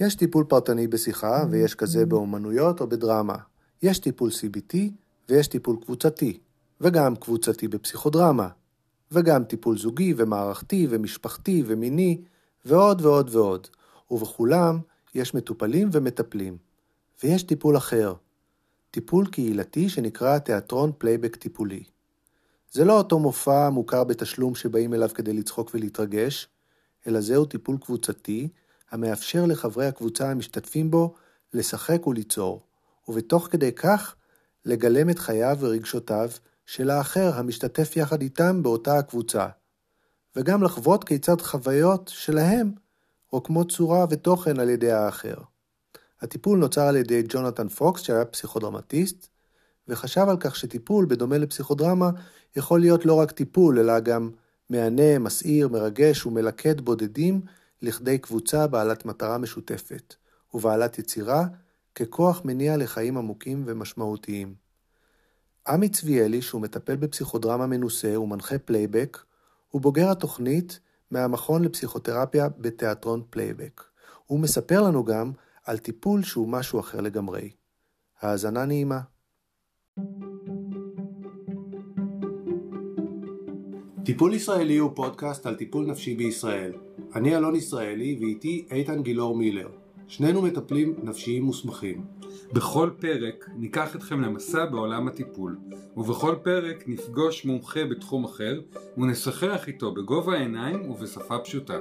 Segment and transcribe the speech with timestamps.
[0.00, 3.36] יש טיפול פרטני בשיחה, ויש כזה באומנויות או בדרמה.
[3.82, 4.76] יש טיפול CBT,
[5.28, 6.38] ויש טיפול קבוצתי,
[6.80, 8.48] וגם קבוצתי בפסיכודרמה,
[9.12, 12.20] וגם טיפול זוגי ומערכתי ומשפחתי ומיני,
[12.64, 13.68] ועוד ועוד ועוד.
[14.10, 14.78] ובכולם
[15.14, 16.56] יש מטופלים ומטפלים.
[17.22, 18.14] ויש טיפול אחר,
[18.90, 21.84] טיפול קהילתי שנקרא תיאטרון פלייבק טיפולי.
[22.70, 26.48] זה לא אותו מופע מוכר בתשלום שבאים אליו כדי לצחוק ולהתרגש,
[27.06, 28.48] אלא זהו טיפול קבוצתי
[28.94, 31.14] המאפשר לחברי הקבוצה המשתתפים בו
[31.54, 32.62] לשחק וליצור,
[33.08, 34.14] ובתוך כדי כך
[34.64, 36.30] לגלם את חייו ורגשותיו
[36.66, 39.46] של האחר המשתתף יחד איתם באותה הקבוצה,
[40.36, 42.72] וגם לחוות כיצד חוויות שלהם
[43.30, 45.36] רוקמות צורה ותוכן על ידי האחר.
[46.20, 49.28] הטיפול נוצר על ידי ג'ונתן פוקס שהיה פסיכודרמטיסט,
[49.88, 52.10] וחשב על כך שטיפול, בדומה לפסיכודרמה,
[52.56, 54.30] יכול להיות לא רק טיפול, אלא גם
[54.70, 57.40] מהנה, מסעיר, מרגש ומלכד בודדים
[57.84, 60.14] לכדי קבוצה בעלת מטרה משותפת,
[60.54, 61.44] ובעלת יצירה
[61.94, 64.54] ככוח מניע לחיים עמוקים ומשמעותיים.
[65.68, 69.18] עמי צביאלי, שהוא מטפל בפסיכודרמה מנוסה ומנחה פלייבק,
[69.68, 73.82] הוא בוגר התוכנית מהמכון לפסיכותרפיה בתיאטרון פלייבק.
[74.26, 75.32] הוא מספר לנו גם
[75.64, 77.50] על טיפול שהוא משהו אחר לגמרי.
[78.20, 79.00] האזנה נעימה.
[84.04, 86.72] טיפול ישראלי הוא פודקאסט על טיפול נפשי בישראל.
[87.14, 89.68] אני אלון ישראלי ואיתי איתן גילאור מילר.
[90.08, 92.04] שנינו מטפלים נפשיים מוסמכים.
[92.52, 95.58] בכל פרק ניקח אתכם למסע בעולם הטיפול,
[95.96, 98.60] ובכל פרק נפגוש מומחה בתחום אחר
[98.98, 101.78] ונשחח איתו בגובה העיניים ובשפה פשוטה.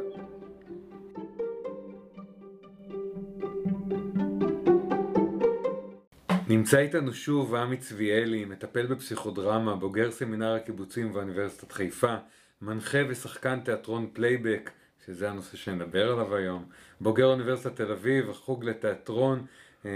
[6.48, 12.16] נמצא איתנו שוב עמי צביאלי, מטפל בפסיכודרמה, בוגר סמינר הקיבוצים באוניברסיטת חיפה,
[12.62, 14.72] מנחה ושחקן תיאטרון פלייבק,
[15.06, 16.66] שזה הנושא שנדבר עליו היום,
[17.02, 19.46] בוגר אוניברסיטת תל אביב, החוג לתיאטרון
[19.86, 19.92] אה,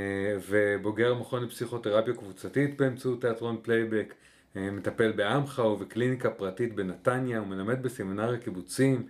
[0.49, 4.13] ובוגר המכון לפסיכותרפיה קבוצתית באמצעות תיאטרון פלייבק,
[4.55, 9.07] אה, מטפל בעמך ובקליניקה פרטית בנתניה, הוא מלמד בסמינר הקיבוצים.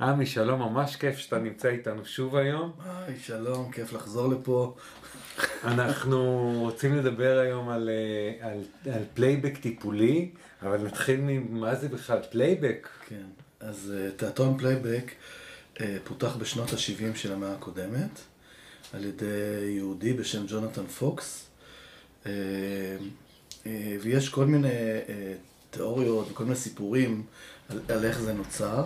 [0.00, 2.72] עמי, שלום, ממש כיף שאתה נמצא איתנו שוב היום.
[2.84, 4.74] היי, שלום, כיף לחזור לפה.
[5.64, 8.58] אנחנו רוצים לדבר היום על, אה, על,
[8.94, 10.30] על פלייבק טיפולי,
[10.62, 12.88] אבל נתחיל ממה זה בכלל פלייבק.
[13.08, 15.12] כן, אז תיאטרון פלייבק
[16.04, 18.20] פותח בשנות ה-70 של המאה הקודמת.
[18.92, 19.26] על ידי
[19.76, 21.46] יהודי בשם ג'ונתן פוקס,
[22.26, 22.30] אה,
[23.66, 25.34] אה, ויש כל מיני אה,
[25.70, 27.22] תיאוריות וכל מיני סיפורים
[27.68, 28.84] על, על איך זה נוצר.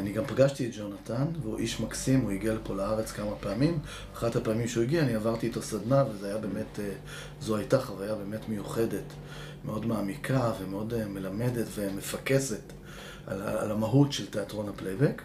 [0.00, 3.78] אני גם פגשתי את ג'ונתן, והוא איש מקסים, הוא הגיע לפה לארץ כמה פעמים.
[4.14, 6.78] אחת הפעמים שהוא הגיע, אני עברתי איתו סדנה, וזה היה באמת,
[7.40, 9.04] זו הייתה חוויה באמת מיוחדת,
[9.64, 12.72] מאוד מעמיקה ומאוד מלמדת ומפקסת
[13.28, 15.22] על, על המהות של תיאטרון הפלייבק.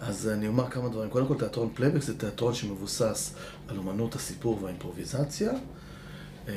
[0.00, 1.10] אז אני אומר כמה דברים.
[1.10, 3.34] קודם כל, תיאטרון פלייבק זה תיאטרון שמבוסס
[3.68, 5.52] על אומנות הסיפור והאימפרוביזציה,
[6.48, 6.54] אה,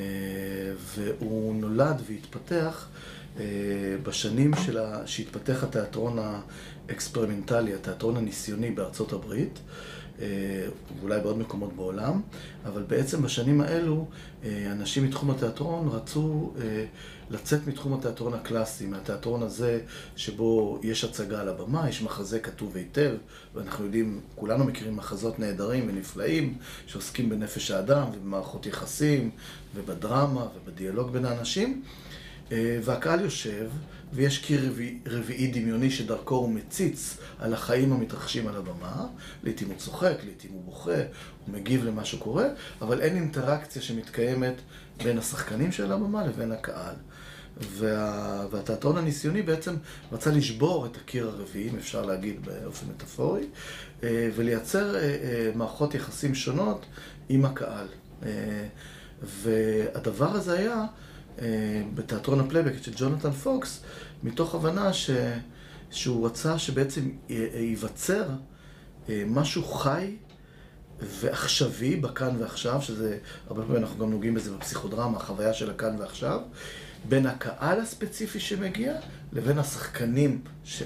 [0.96, 2.88] והוא נולד והתפתח
[3.40, 3.44] אה,
[4.04, 5.08] בשנים ה...
[5.08, 6.20] שהתפתח התיאטרון
[6.90, 9.60] האקספרימנטלי, התיאטרון הניסיוני בארצות הברית.
[10.22, 10.26] אה,
[11.00, 12.22] ואולי בעוד מקומות בעולם,
[12.66, 14.08] אבל בעצם בשנים האלו
[14.72, 16.54] אנשים מתחום התיאטרון רצו
[17.30, 19.80] לצאת מתחום התיאטרון הקלאסי, מהתיאטרון הזה
[20.16, 23.12] שבו יש הצגה על הבמה, יש מחזה כתוב היטב,
[23.56, 29.30] ואנחנו יודעים, כולנו מכירים מחזות נהדרים ונפלאים שעוסקים בנפש האדם ובמערכות יחסים
[29.76, 31.84] ובדרמה ובדיאלוג בין האנשים.
[32.52, 33.70] אה, והקהל יושב,
[34.16, 39.06] ויש קיר רביעי, רביעי דמיוני שדרכו הוא מציץ על החיים המתרחשים על הבמה.
[39.44, 40.98] לעתים הוא צוחק, לעתים הוא בוכה,
[41.46, 42.48] הוא מגיב למה שקורה,
[42.82, 44.54] אבל אין אינטראקציה שמתקיימת
[45.04, 46.96] בין השחקנים של הבמה לבין הקהל.
[47.58, 48.46] וה...
[48.52, 49.76] והתיאטרון הניסיוני בעצם
[50.12, 53.48] רצה לשבור את הקיר הרביעי, אם אפשר להגיד באופן מטאפורי,
[54.04, 56.86] אה, ולייצר אה, מערכות יחסים שונות
[57.30, 57.88] עם הקהל.
[59.22, 60.86] והדבר הזה היה
[61.42, 63.84] אה, בתיאטרון הפלייבק של ג'ונתן פוקס,
[64.24, 65.10] מתוך הבנה ש...
[65.92, 68.30] שהוא רצה שבעצם ייווצר
[69.10, 70.16] אה, משהו חי
[71.00, 73.18] ועכשווי בכאן ועכשיו, שזה,
[73.48, 76.40] הרבה פעמים אנחנו גם נוגעים בזה בפסיכודרמה, החוויה של הכאן ועכשיו,
[77.10, 78.94] בין הקהל הספציפי שמגיע
[79.34, 80.42] לבין השחקנים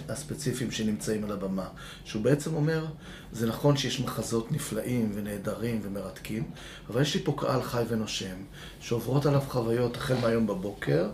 [0.09, 1.67] הספציפיים שנמצאים על הבמה.
[2.03, 2.85] שהוא בעצם אומר,
[3.31, 6.51] זה נכון שיש מחזות נפלאים ונהדרים ומרתקים,
[6.89, 8.35] אבל יש לי פה קהל חי ונושם,
[8.79, 11.09] שעוברות עליו חוויות החל מהיום בבוקר,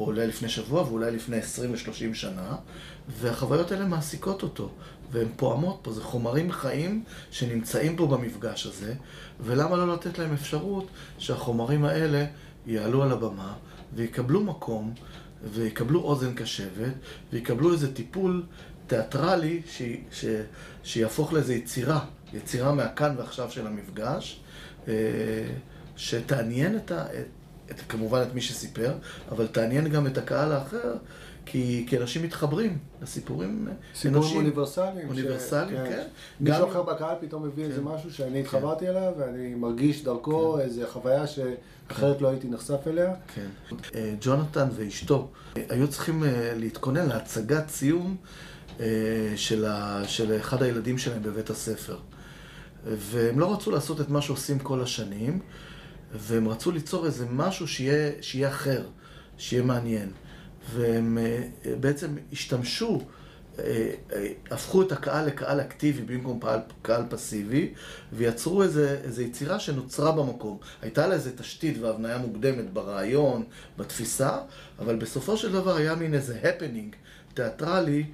[0.00, 2.56] או אולי לפני שבוע ואולי לפני 20 ו-30 שנה,
[3.08, 4.70] והחוויות האלה מעסיקות אותו,
[5.12, 8.94] והן פועמות פה, זה חומרים חיים שנמצאים פה במפגש הזה,
[9.40, 10.86] ולמה לא לתת להם אפשרות
[11.18, 12.24] שהחומרים האלה
[12.66, 13.54] יעלו על הבמה
[13.94, 14.94] ויקבלו מקום,
[15.52, 16.92] ויקבלו אוזן קשבת,
[17.32, 18.42] ויקבלו איזה טיפול
[18.86, 19.82] תיאטרלי ש...
[20.12, 20.24] ש...
[20.82, 24.40] שיהפוך לאיזו יצירה יצירה מהכאן ועכשיו של המפגש,
[24.88, 24.94] אה,
[25.96, 27.04] שתעניין את ה...
[27.04, 27.26] את,
[27.88, 28.92] כמובן את מי שסיפר,
[29.30, 30.94] אבל תעניין גם את הקהל האחר,
[31.46, 33.80] כי, כי אנשים מתחברים לסיפורים אנושיים.
[33.94, 35.08] סיפורים אוניברסליים.
[35.08, 36.02] אוניברסליים, כן.
[36.40, 37.82] מישהו גם- אחר בקהל פתאום מביא איזה כן.
[37.86, 43.14] משהו שאני התחברתי אליו, ואני מרגיש דרכו איזה חוויה שאחרת לא הייתי נחשף אליה.
[43.34, 43.46] כן.
[43.94, 48.16] אה, ג'ונתן ואשתו אה, היו צריכים אה, להתכונן להצגת סיום
[48.80, 48.86] אה,
[49.36, 51.98] של, ה, של אחד הילדים שלהם בבית הספר.
[52.86, 55.38] והם לא רצו לעשות את מה שעושים כל השנים,
[56.14, 58.86] והם רצו ליצור איזה משהו שיהיה, שיהיה אחר,
[59.38, 60.10] שיהיה מעניין.
[60.74, 61.42] והם אה,
[61.80, 63.00] בעצם השתמשו,
[63.58, 67.72] אה, אה, הפכו את הקהל לקהל אקטיבי במקום קהל, קהל פסיבי,
[68.12, 70.58] ויצרו איזה, איזה יצירה שנוצרה במקום.
[70.82, 73.44] הייתה לה איזה תשתית והבניה מוקדמת ברעיון,
[73.78, 74.38] בתפיסה,
[74.78, 76.96] אבל בסופו של דבר היה מין איזה הפנינג
[77.34, 78.04] תיאטרלי,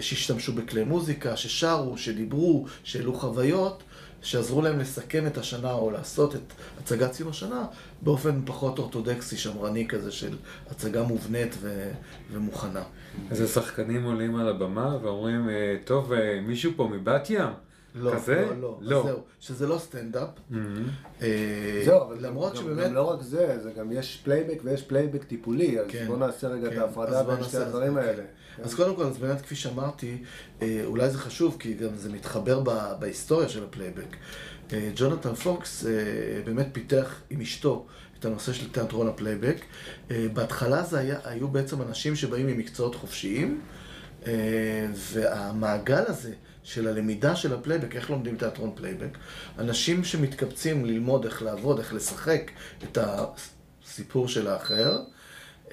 [0.00, 3.82] שהשתמשו בכלי מוזיקה, ששרו, שדיברו, שהעלו חוויות.
[4.22, 7.64] שעזרו להם לסכם את השנה או לעשות את הצגת סיום השנה
[8.02, 10.36] באופן פחות אורתודקסי, שמרני כזה של
[10.70, 11.92] הצגה מובנית ו-
[12.32, 12.82] ומוכנה.
[13.30, 17.65] אז השחקנים עולים על הבמה ואומרים, אה, טוב, אה, מישהו פה מבת ים?
[17.96, 18.46] לא, כזה?
[18.50, 19.02] לא, לא, לא.
[19.06, 20.28] זהו, שזה לא סטנדאפ.
[20.50, 20.88] מהמם.
[21.22, 22.84] אה, זהו, אבל למרות גם, שבאמת...
[22.84, 26.04] גם לא רק זה, זה גם יש פלייבק ויש פלייבק טיפולי, אז כן.
[26.06, 28.10] בואו נעשה רגע כן, את ההפרדה אז בוא בין שתי הדברים אוקיי.
[28.10, 28.22] האלה.
[28.62, 30.22] אז קודם כל, אז באמת, כפי שאמרתי,
[30.62, 34.16] אה, אולי זה חשוב, כי גם זה מתחבר ב- בהיסטוריה של הפלייבק.
[34.72, 35.92] אה, ג'ונתן פוקס אה,
[36.44, 37.86] באמת פיתח עם אשתו
[38.18, 39.56] את הנושא של תיאטרון הפלייבק.
[40.10, 43.60] בהתחלה זה היה, היו בעצם אנשים שבאים ממקצועות חופשיים,
[44.92, 46.32] והמעגל הזה
[46.66, 49.18] של הלמידה של הפלייבק, איך לומדים תיאטרון פלייבק,
[49.58, 52.50] אנשים שמתקבצים ללמוד איך לעבוד, איך לשחק
[52.82, 54.98] את הסיפור של האחר,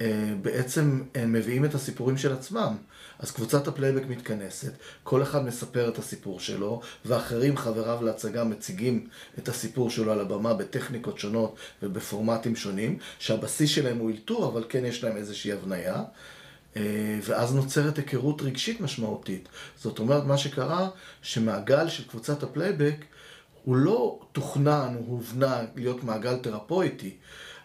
[0.00, 2.76] אה, בעצם הם מביאים את הסיפורים של עצמם.
[3.18, 9.06] אז קבוצת הפלייבק מתכנסת, כל אחד מספר את הסיפור שלו, ואחרים, חבריו להצגה, מציגים
[9.38, 14.84] את הסיפור שלו על הבמה בטכניקות שונות ובפורמטים שונים, שהבסיס שלהם הוא אלתור, אבל כן
[14.84, 16.02] יש להם איזושהי הבניה.
[16.76, 19.48] אה, ואז נוצרת היכרות רגשית משמעותית.
[19.76, 20.88] זאת אומרת, מה שקרה,
[21.22, 23.04] שמעגל של קבוצת הפלייבק
[23.64, 27.16] הוא לא תוכנן, הוא הובנה להיות מעגל תרפויטי,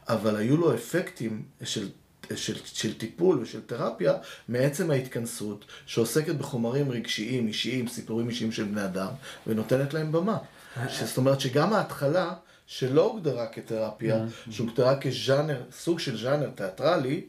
[0.09, 1.89] אבל היו לו אפקטים של,
[2.35, 4.13] של, של טיפול ושל תרפיה
[4.47, 9.09] מעצם ההתכנסות שעוסקת בחומרים רגשיים, אישיים, סיפורים אישיים של בני אדם,
[9.47, 10.37] ונותנת להם במה.
[11.05, 12.33] זאת אומרת שגם ההתחלה,
[12.67, 17.21] שלא הוגדרה כתרפיה, שהוגדרה כז'אנר, סוג של ז'אנר תיאטרלי,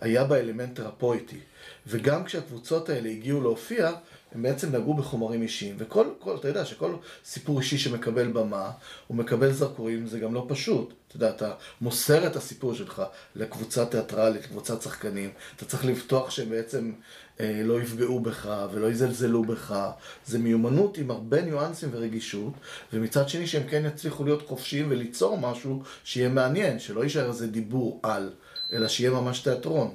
[0.00, 1.38] היה בה אלמנט תרפויטי.
[1.86, 3.92] וגם כשהקבוצות האלה הגיעו להופיע,
[4.32, 5.74] הם בעצם נגעו בחומרים אישיים.
[5.78, 8.70] וכל, כל, אתה יודע שכל סיפור אישי שמקבל במה,
[9.06, 10.92] הוא מקבל זרקורים, זה גם לא פשוט.
[11.08, 13.02] אתה יודע, אתה מוסר את הסיפור שלך
[13.36, 15.30] לקבוצה תיאטרלית, לקבוצת שחקנים.
[15.56, 16.92] אתה צריך לבטוח שהם בעצם
[17.40, 19.90] אה, לא יפגעו בך ולא יזלזלו בך.
[20.26, 22.52] זה מיומנות עם הרבה ניואנסים ורגישות,
[22.92, 28.00] ומצד שני שהם כן יצליחו להיות חופשיים וליצור משהו שיהיה מעניין, שלא יישאר איזה דיבור
[28.02, 28.30] על,
[28.72, 29.94] אלא שיהיה ממש תיאטרון.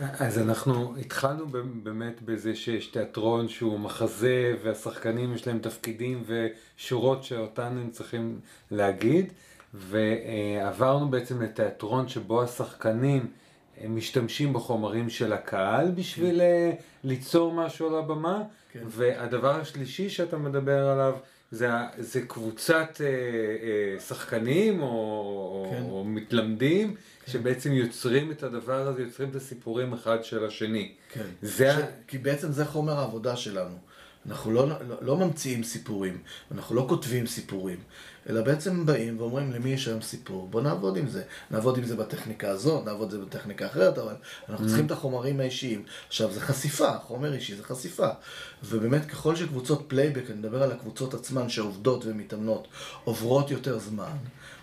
[0.00, 1.46] אז אנחנו התחלנו
[1.82, 8.40] באמת בזה שיש תיאטרון שהוא מחזה והשחקנים יש להם תפקידים ושורות שאותן הם צריכים
[8.70, 9.32] להגיד
[9.74, 13.26] ועברנו בעצם לתיאטרון שבו השחקנים
[13.80, 16.72] הם משתמשים בחומרים של הקהל בשביל אה,
[17.04, 18.80] ליצור משהו על הבמה כן.
[18.86, 21.14] והדבר השלישי שאתה מדבר עליו
[21.50, 21.68] זה,
[21.98, 25.82] זה קבוצת אה, אה, שחקנים או, או, כן.
[25.90, 26.94] או מתלמדים
[27.32, 30.92] שבעצם יוצרים את הדבר הזה, יוצרים את הסיפורים אחד של השני.
[31.12, 31.26] כן.
[31.42, 31.76] זה ש...
[32.06, 33.76] כי בעצם זה חומר העבודה שלנו.
[34.26, 36.18] אנחנו לא, לא, לא ממציאים סיפורים,
[36.52, 37.78] אנחנו לא כותבים סיפורים,
[38.28, 41.22] אלא בעצם באים ואומרים למי יש היום סיפור, בוא נעבוד עם זה.
[41.50, 44.14] נעבוד עם זה בטכניקה הזאת, נעבוד עם זה בטכניקה אחרת, אבל
[44.48, 45.84] אנחנו צריכים את החומרים האישיים.
[46.08, 48.08] עכשיו, זה חשיפה, חומר אישי זה חשיפה.
[48.64, 52.68] ובאמת, ככל שקבוצות פלייבק, אני מדבר על הקבוצות עצמן שעובדות ומתאמנות,
[53.04, 54.16] עוברות יותר זמן,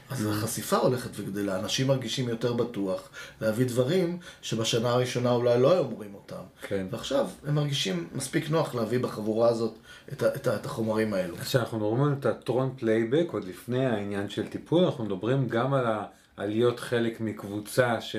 [0.09, 3.09] אז החשיפה הולכת וגדלה, אנשים מרגישים יותר בטוח
[3.41, 6.43] להביא דברים שבשנה הראשונה אולי לא היו אומרים אותם.
[6.61, 6.87] כן.
[6.91, 9.73] ועכשיו הם מרגישים מספיק נוח להביא בחבורה הזאת
[10.13, 11.37] את, את, את החומרים האלו.
[11.37, 16.05] כשאנחנו מדברים על תיאטרון פלייבק, עוד לפני העניין של טיפול, אנחנו מדברים גם על, ה,
[16.37, 18.15] על להיות חלק מקבוצה ש,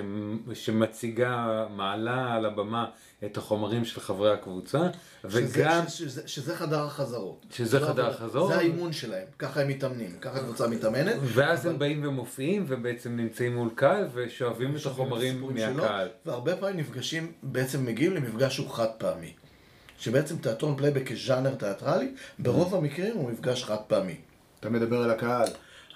[0.55, 2.87] שמציגה, מעלה על הבמה
[3.25, 4.79] את החומרים של חברי הקבוצה,
[5.25, 5.83] וגם...
[5.89, 7.47] שזה, שזה, שזה חדר החזרות.
[7.53, 8.07] שזה לא חדר.
[8.11, 8.49] החזרות.
[8.49, 11.17] זה האימון שלהם, ככה הם מתאמנים, ככה הקבוצה מתאמנת.
[11.23, 16.09] ואז אבל- הם באים ומופיעים ובעצם נמצאים מול קהל ושואבים את החומרים הסיפורים שלו, מהקהל.
[16.27, 19.33] והרבה פעמים נפגשים, בעצם מגיעים למפגש שהוא חד פעמי.
[19.99, 24.17] שבעצם תיאטרון פלייבק כז'אנר תיאטרלי, ברוב המקרים הוא מפגש חד פעמי.
[24.61, 25.49] אתה מדבר על הקהל.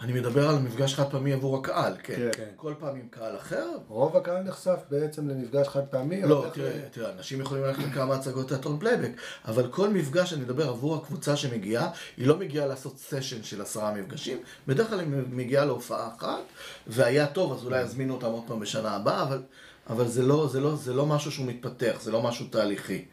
[0.03, 2.15] אני מדבר על מפגש חד פעמי עבור הקהל, כן.
[2.17, 2.31] כן.
[2.33, 2.49] כן.
[2.57, 3.67] כל פעם עם קהל אחר.
[3.89, 6.23] רוב הקהל נחשף בעצם למפגש חד פעמי.
[6.23, 9.11] לא, תראה, תראה, אנשים יכולים ללכת לכמה הצגות תיאטרון פלייבק,
[9.45, 13.95] אבל כל מפגש, אני מדבר עבור הקבוצה שמגיעה, היא לא מגיעה לעשות סשן של עשרה
[13.95, 16.43] מפגשים, בדרך כלל היא מגיעה להופעה אחת,
[16.87, 19.43] והיה טוב, אז אולי יזמינו אותם עוד פעם בשנה הבאה, אבל,
[19.91, 23.05] אבל זה, לא, זה, לא, זה לא משהו שהוא מתפתח, זה לא משהו תהליכי.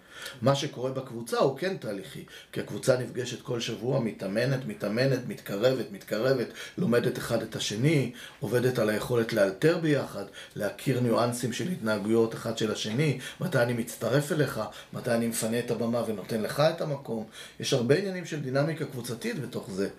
[0.42, 6.48] מה שקורה בקבוצה הוא כן תהליכי, כי הקבוצה נפגשת כל שבוע, מתאמנת, מתאמנת, מתקרבת, מתקרבת,
[6.78, 10.24] לומדת אחד את השני, עובדת על היכולת לאלתר ביחד,
[10.56, 14.62] להכיר ניואנסים של התנהגויות אחד של השני, מתי אני מצטרף אליך,
[14.94, 17.26] מתי אני מפנה את הבמה ונותן לך את המקום.
[17.60, 19.90] יש הרבה עניינים של דינמיקה קבוצתית בתוך זה.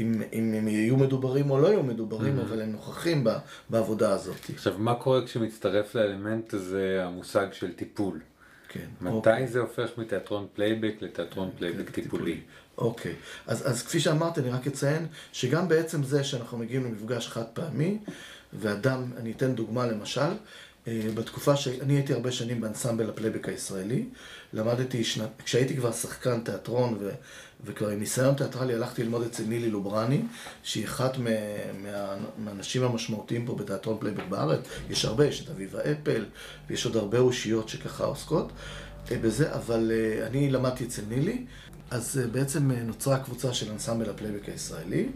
[0.00, 3.30] אם, אם הם יהיו מדוברים או לא יהיו מדוברים, אבל הם נוכחים ב,
[3.70, 4.50] בעבודה הזאת.
[4.54, 8.20] עכשיו, מה קורה כשמצטרף לאלמנט הזה המושג של טיפול?
[8.74, 8.86] כן.
[9.00, 12.40] מתי זה הופך מתיאטרון פלייבק לתיאטרון פלייבק טיפולי?
[12.78, 13.14] אוקיי,
[13.46, 17.98] אז, אז כפי שאמרתי, אני רק אציין שגם בעצם זה שאנחנו מגיעים למפגש חד פעמי,
[18.52, 20.30] ואדם, אני אתן דוגמה למשל,
[20.88, 24.04] בתקופה שאני הייתי הרבה שנים באנסמבל הפלייבק הישראלי,
[24.52, 27.10] למדתי, שנת, כשהייתי כבר שחקן תיאטרון ו,
[27.64, 30.22] וכבר עם ניסיון תיאטרלי, הלכתי ללמוד אצל נילי לוברני,
[30.62, 31.30] שהיא אחת מה,
[31.82, 34.60] מה, מהאנשים המשמעותיים פה בתיאטרון פלייבק בארץ,
[34.90, 36.24] יש הרבה, יש את אביבה אפל,
[36.68, 38.52] ויש עוד הרבה אושיות שככה עוסקות
[39.10, 41.44] אה, בזה, אבל אה, אני למדתי אצל נילי,
[41.90, 45.08] אז אה, בעצם אה, נוצרה קבוצה של אנסמבל הפלייבק הישראלי,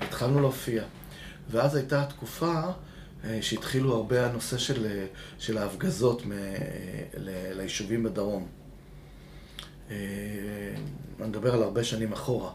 [0.00, 0.84] והתחלנו להופיע.
[1.50, 2.72] ואז הייתה תקופה אה,
[3.40, 5.06] שהתחילו הרבה הנושא של, אה,
[5.38, 6.38] של ההפגזות מ, אה,
[7.16, 8.46] ל- ליישובים בדרום.
[9.90, 9.96] אה,
[11.20, 12.50] אני מדבר על הרבה שנים אחורה.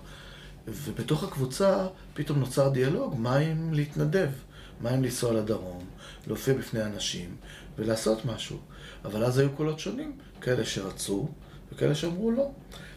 [0.68, 4.30] ובתוך הקבוצה פתאום נוצר דיאלוג, מה אם להתנדב?
[4.82, 5.86] מה אם לנסוע לדרום,
[6.28, 7.36] להופיע בפני אנשים
[7.78, 8.58] ולעשות משהו?
[9.06, 11.28] אבל אז היו קולות שונים, כאלה שרצו
[11.74, 12.50] וכאלה שאמרו לא.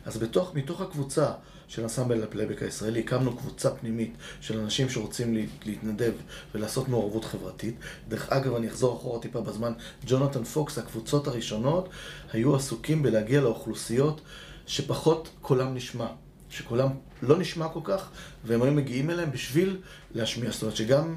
[0.04, 1.32] אז בתוך, מתוך הקבוצה
[1.68, 6.12] של אנסמבל הפלייבק הישראלי, הקמנו קבוצה פנימית של אנשים שרוצים לה- להתנדב
[6.54, 7.74] ולעשות מעורבות חברתית.
[8.08, 9.72] דרך אגב, אני אחזור אחורה טיפה בזמן,
[10.06, 11.88] ג'ונתן פוקס, הקבוצות הראשונות
[12.32, 14.20] היו עסוקים בלהגיע לאוכלוסיות
[14.66, 16.06] שפחות קולם נשמע.
[16.50, 16.88] שקולם
[17.22, 18.08] לא נשמע כל כך,
[18.44, 19.76] והם היו מגיעים אליהם בשביל
[20.14, 20.50] להשמיע.
[20.50, 21.16] זאת אומרת שגם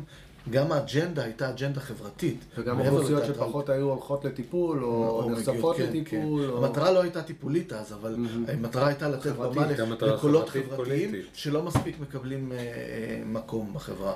[0.51, 2.46] גם האג'נדה הייתה אג'נדה חברתית.
[2.58, 3.25] וגם אוכלוסיות.
[3.25, 6.44] שפחות היו הולכות לטיפול, או או נחשפות כן, לטיפול.
[6.46, 6.50] כן.
[6.50, 8.16] או- המטרה לא הייתה טיפולית אז, אבל
[8.48, 9.68] המטרה הייתה לתת במה
[10.01, 11.16] לקולות חברתיים.
[11.34, 12.63] שלא מספיק מקבלים אה, אה,
[13.25, 14.13] מקום בחברה.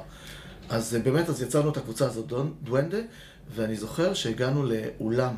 [0.70, 2.98] אז אה, באמת, אז יצרנו את הקבוצה הזאת, דון- דואנדה,
[3.56, 4.64] ואני זוכר שהגענו
[5.00, 5.34] לאולם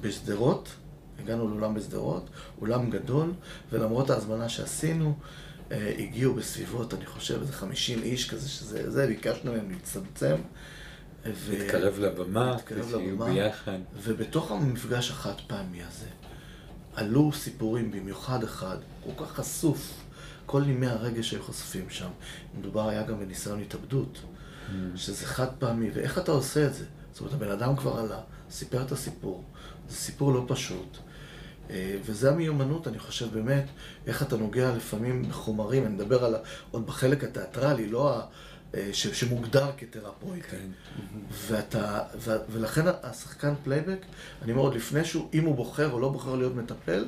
[0.00, 0.68] בשדרות,
[1.22, 2.24] הגענו לאולם בשדרות,
[2.60, 3.32] אולם גדול,
[3.72, 5.14] ולמרות ההזמנה שעשינו,
[5.98, 10.36] הגיעו בסביבות, אני חושב, איזה 50 איש כזה, שזה, זה, ביקשנו מהם להצטמצם.
[11.32, 13.24] ו- להתקרב לבמה, לבמה.
[13.24, 13.78] ביחד.
[14.02, 16.06] ובתוך המפגש החד פעמי הזה,
[16.94, 19.92] עלו סיפורים, במיוחד אחד, כל כך חשוף,
[20.46, 22.08] כל נימי הרגש שהיו חשופים שם.
[22.58, 24.18] מדובר היה גם בניסיון התאבדות,
[24.96, 26.84] שזה חד פעמי, ואיך אתה עושה את זה?
[27.12, 29.44] זאת אומרת, הבן אדם כבר עלה, סיפר את הסיפור,
[29.88, 30.98] זה סיפור לא פשוט.
[31.70, 33.64] אה, וזה המיומנות, אני חושב באמת,
[34.06, 36.36] איך אתה נוגע לפעמים בחומרים, אני מדבר על,
[36.70, 38.22] עוד בחלק התיאטרלי, לא ה...
[38.74, 40.48] אה, ש, שמוגדר כתרפויטי.
[40.48, 40.66] כן.
[41.30, 43.98] ואתה, ו, ולכן השחקן פלייבק,
[44.42, 47.04] אני אומר עוד לפני שהוא, אם הוא בוחר או לא בוחר להיות מטפל,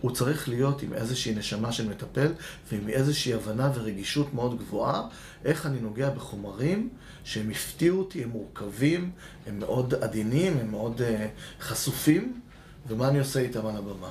[0.00, 2.32] הוא צריך להיות עם איזושהי נשמה של מטפל
[2.72, 5.08] ועם איזושהי הבנה ורגישות מאוד גבוהה,
[5.44, 6.88] איך אני נוגע בחומרים
[7.24, 9.10] שהם הפתיעו אותי, הם מורכבים,
[9.46, 12.40] הם מאוד עדינים, הם מאוד אה, חשופים,
[12.88, 14.10] ומה אני עושה איתם על הבמה.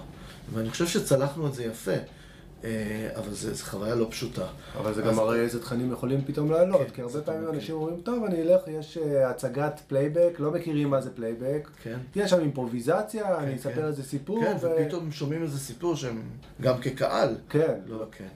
[0.53, 1.91] ואני חושב שצלחנו את זה יפה,
[2.61, 2.65] אה,
[3.15, 4.45] אבל זו חוויה לא פשוטה.
[4.77, 7.75] אבל זה גם מראה איזה תכנים יכולים פתאום לעלות, כן, כי הרבה זה פעמים אנשים
[7.75, 11.97] אומרים, טוב, אני אלך, יש אה, הצגת פלייבק, לא מכירים מה זה פלייבק, כן.
[12.15, 13.57] יש שם אימפרוביזציה, אני כן.
[13.57, 16.21] אספר איזה סיפור, כן, ופתאום שומעים איזה סיפור שהם
[16.61, 17.35] גם כקהל.
[17.49, 17.79] כן.
[17.87, 18.27] לא, כן,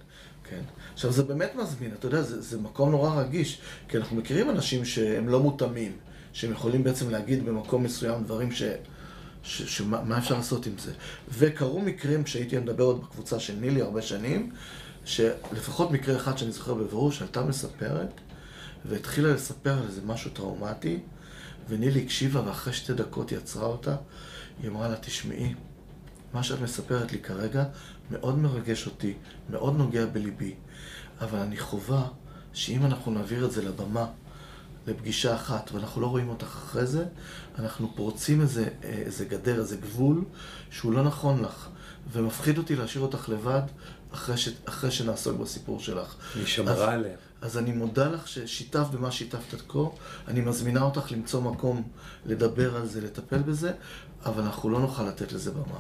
[0.50, 0.62] כן.
[0.94, 4.86] עכשיו, זה באמת מזמין, אתה יודע, זה, זה מקום נורא רגיש, כי אנחנו מכירים אנשים
[4.86, 5.92] שהם לא מותאמים,
[6.34, 8.64] שהם יכולים בעצם להגיד במקום מסוים דברים ש...
[9.48, 10.94] שמה מה אפשר לעשות עם זה.
[11.30, 14.52] וקרו מקרים, כשהייתי מדבר עוד בקבוצה של נילי הרבה שנים,
[15.06, 18.10] שלפחות מקרה אחד שאני זוכר בבירור, שעלתה מספרת,
[18.86, 21.00] והתחילה לספר על איזה משהו טראומטי,
[21.70, 23.96] ונילי הקשיבה, ואחרי שתי דקות היא עצרה אותה,
[24.62, 25.54] היא אמרה לה, תשמעי,
[26.34, 27.64] מה שאת מספרת לי כרגע
[28.12, 29.14] מאוד מרגש אותי,
[29.50, 30.56] מאוד נוגע בליבי,
[31.22, 32.04] אבל אני חובה
[32.54, 34.06] שאם אנחנו נעביר את זה לבמה,
[34.88, 37.06] לפגישה אחת, ואנחנו לא רואים אותך אחרי זה,
[37.60, 40.24] אנחנו פורצים איזה, איזה גדר, איזה גבול,
[40.72, 41.70] שהוא לא נכון לך,
[42.12, 43.62] ומפחיד אותי להשאיר אותך לבד
[44.14, 46.16] אחרי, ש, אחרי שנעסוק בסיפור שלך.
[46.36, 47.16] היא שמרה עליה.
[47.42, 49.80] אז אני מודה לך ששיתפת במה שיתפת עד כה,
[50.28, 51.84] אני מזמינה אותך למצוא מקום
[52.26, 53.72] לדבר על זה, לטפל בזה,
[54.26, 55.80] אבל אנחנו לא נוכל לתת לזה במה.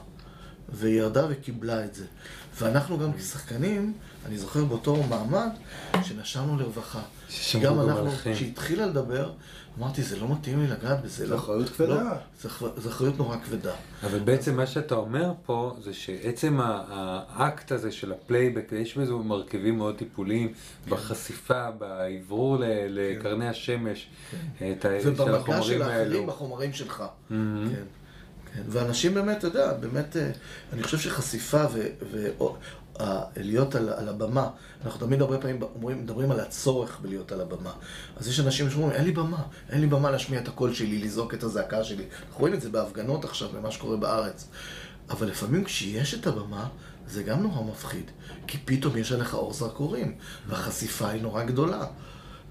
[0.70, 2.06] והיא ירדה וקיבלה את זה.
[2.60, 3.94] ואנחנו גם כשחקנים,
[4.26, 5.50] אני זוכר באותו מעמד,
[6.04, 7.02] שנשמנו לרווחה.
[7.30, 8.34] ששמעו גם אנחנו, עליכם.
[8.34, 9.32] כשהיא התחילה לדבר,
[9.80, 11.26] אמרתי, זה לא מתאים לי לגעת בזה.
[11.28, 12.04] זו לא- אחריות כבדה.
[12.04, 12.10] לא,
[12.42, 13.74] זו אח- זו אחריות נורא כבדה.
[14.04, 19.78] אבל בעצם מה שאתה אומר פה, זה שעצם האקט הזה של הפלייבק, יש בזה מרכיבים
[19.78, 20.54] מאוד טיפוליים,
[20.90, 24.08] בחשיפה, באוורור ל- לקרני השמש,
[24.58, 26.26] את ה- של ובמגע החומרים של האחרים האלו.
[26.28, 27.04] בחומרים שלך.
[27.30, 27.36] כן.
[28.54, 28.62] כן.
[28.70, 30.32] ואנשים באמת, אתה יודע, באמת, אה,
[30.74, 31.64] אני חושב שחשיפה
[32.12, 34.50] ולהיות על, על הבמה,
[34.86, 37.72] אנחנו תמיד הרבה פעמים אומרים, מדברים על הצורך בלהיות על הבמה.
[38.18, 41.34] אז יש אנשים שאומרים, אין לי במה, אין לי במה להשמיע את הקול שלי, לזעוק
[41.34, 42.04] את הזעקה שלי.
[42.28, 44.48] אנחנו רואים את זה בהפגנות עכשיו, במה שקורה בארץ.
[45.10, 46.68] אבל לפעמים כשיש את הבמה,
[47.08, 48.12] זה גם נורא מפחיד.
[48.48, 50.16] כי פתאום יש עליך אור זרקורים,
[50.48, 51.86] והחשיפה היא נורא גדולה.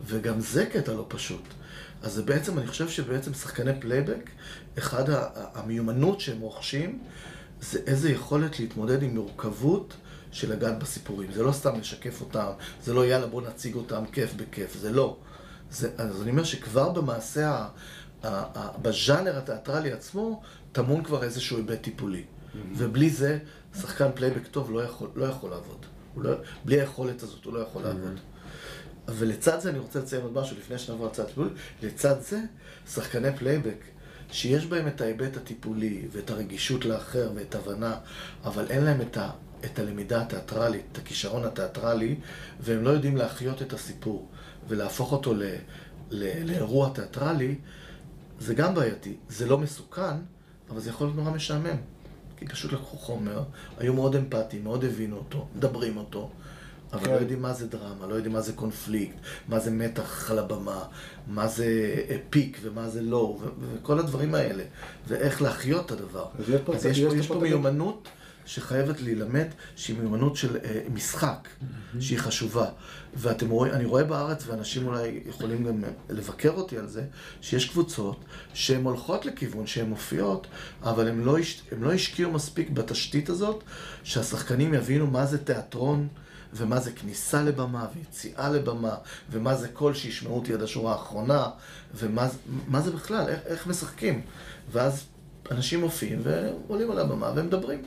[0.04, 1.42] וגם זה קטע לא פשוט.
[2.02, 4.30] אז זה בעצם, אני חושב שבעצם שחקני פלייבק,
[4.78, 5.04] אחד
[5.54, 7.02] המיומנות שהם רוכשים,
[7.60, 9.96] זה איזה יכולת להתמודד עם מורכבות
[10.32, 11.32] של לגעת בסיפורים.
[11.32, 12.50] זה לא סתם לשקף אותם,
[12.82, 15.16] זה לא יאללה בוא נציג אותם כיף בכיף, זה לא.
[15.70, 17.68] זה, אז אני אומר שכבר במעשה,
[18.82, 22.24] בז'אנר התיאטרלי עצמו, טמון כבר איזשהו היבט טיפולי.
[22.76, 23.38] ובלי זה,
[23.80, 25.86] שחקן פלייבק טוב לא יכול, לא יכול לעבוד.
[26.16, 26.30] לא,
[26.64, 28.20] בלי היכולת הזאת הוא לא יכול לעבוד.
[29.08, 31.50] ולצד זה אני רוצה לציין עוד משהו לפני שנעבור לצד טיפול,
[31.82, 32.40] לצד זה
[32.90, 33.84] שחקני פלייבק
[34.32, 37.96] שיש בהם את ההיבט הטיפולי ואת הרגישות לאחר ואת הבנה,
[38.44, 39.30] אבל אין להם את, ה,
[39.64, 42.16] את הלמידה התיאטרלית, את הכישרון התיאטרלי,
[42.60, 44.28] והם לא יודעים להחיות את הסיפור
[44.68, 45.42] ולהפוך אותו ל,
[46.10, 47.54] ל, לאירוע תיאטרלי,
[48.40, 49.16] זה גם בעייתי.
[49.28, 50.16] זה לא מסוכן,
[50.70, 51.76] אבל זה יכול להיות נורא משעמם.
[52.36, 53.42] כי פשוט לקחו חומר,
[53.78, 56.30] היו מאוד אמפתיים, מאוד הבינו אותו, מדברים אותו,
[56.93, 57.11] אבל כן.
[57.11, 59.16] לא יודעים מה זה דרמה, לא יודעים מה זה קונפליקט,
[59.49, 60.85] מה זה מתח על הבמה,
[61.26, 64.64] מה זה אה, פיק ומה זה לא, ו- וכל הדברים האלה,
[65.09, 66.26] ואיך להחיות את הדבר.
[66.38, 67.40] אז אז יש פה, יש פה.
[67.40, 68.09] מיומנות
[68.47, 71.49] שחייבת להילמד, שהיא מיומנות של אה, משחק,
[72.00, 72.66] שהיא חשובה.
[73.14, 77.05] ואתם רואים, אני רואה בארץ, ואנשים אולי יכולים גם אה, לבקר אותי על זה,
[77.40, 78.25] שיש קבוצות
[78.55, 80.47] שהן הולכות לכיוון שהן מופיעות,
[80.83, 81.37] אבל הן לא,
[81.73, 83.64] הן לא השקיעו מספיק בתשתית הזאת,
[84.05, 86.09] שהשחקנים יבינו מה זה תיאטרון.
[86.52, 88.94] ומה זה כניסה לבמה ויציאה לבמה,
[89.30, 91.46] ומה זה קול שישמעו אותי עד השורה האחרונה,
[91.94, 92.28] ומה
[92.80, 94.20] זה- בכלל, איך, איך משחקים.
[94.72, 95.04] ואז
[95.50, 97.82] אנשים מופיעים ועולים על הבמה והם מדברים.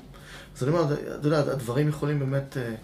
[0.58, 2.76] אז אני אומר, אתה יודע, הדברים יכולים באמת, אה,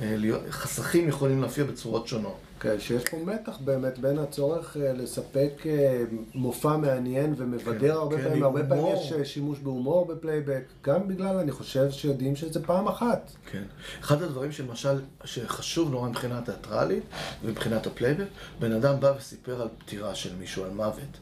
[0.00, 0.16] אה,
[0.50, 2.36] חסכים יכולים להופיע בצורות שונות.
[2.64, 8.16] כן, שיש פה מתח באמת בין הצורך אה, לספק אה, מופע מעניין ומבדר כן, הרבה
[8.16, 8.86] כן, פעמים, הרבה פעמים.
[8.96, 13.30] יש אה, שימוש בהומור בפלייבק, גם בגלל, אני חושב, שיודעים שזה פעם אחת.
[13.50, 13.62] כן.
[14.00, 17.02] אחד הדברים שלמשל, שחשוב נורא מבחינה תיאטרלית
[17.44, 18.26] ומבחינת הפלייבק,
[18.60, 21.18] בן אדם בא וסיפר על פטירה של מישהו, על מוות.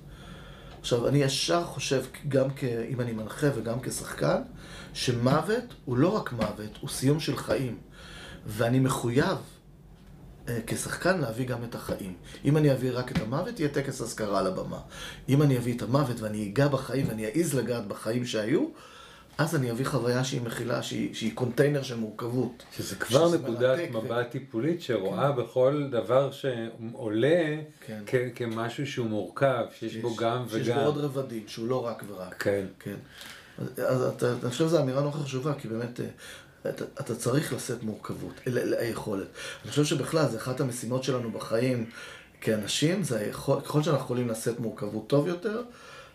[0.81, 2.65] עכשיו, אני ישר חושב, גם כ...
[2.65, 4.43] אם אני מנחה וגם כשחקן,
[4.93, 7.79] שמוות הוא לא רק מוות, הוא סיום של חיים.
[8.47, 9.37] ואני מחויב
[10.67, 12.15] כשחקן להביא גם את החיים.
[12.45, 14.79] אם אני אביא רק את המוות, יהיה טקס אזכרה על הבמה.
[15.29, 18.67] אם אני אביא את המוות ואני אגע בחיים ואני אעז לגעת בחיים שהיו,
[19.39, 22.63] אז אני אביא חוויה שהיא מכילה, שהיא, שהיא קונטיינר של מורכבות.
[22.77, 28.03] שזה כבר שזה נקודת מרתק ו- מבט טיפולית שרואה בכל דבר שעולה כן.
[28.07, 30.85] כ- כמשהו שהוא מורכב, שיש בו גם שיש בו וגם.
[30.85, 32.43] עוד רבדים, שהוא לא רק ורק.
[32.43, 32.65] כן.
[32.79, 32.95] כן.
[33.59, 36.07] אז, אז אתה, אני חושב שזו אמירה נורא חשובה, כי באמת, אה,
[36.69, 39.27] אתה, אתה צריך לשאת מורכבות, ל- ל- היכולת.
[39.63, 41.87] אני חושב שבכלל, זה אחת המשימות שלנו בחיים
[42.41, 45.63] כאנשים, זה היכול, ככל שאנחנו יכולים לשאת מורכבות טוב יותר,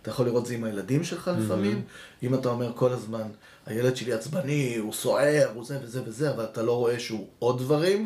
[0.01, 1.81] אתה יכול לראות זה עם הילדים שלך לפעמים,
[2.23, 3.27] אם אתה אומר כל הזמן,
[3.65, 7.60] הילד שלי עצבני, הוא סוער, הוא זה וזה וזה, אבל אתה לא רואה שהוא עוד
[7.60, 8.05] דברים,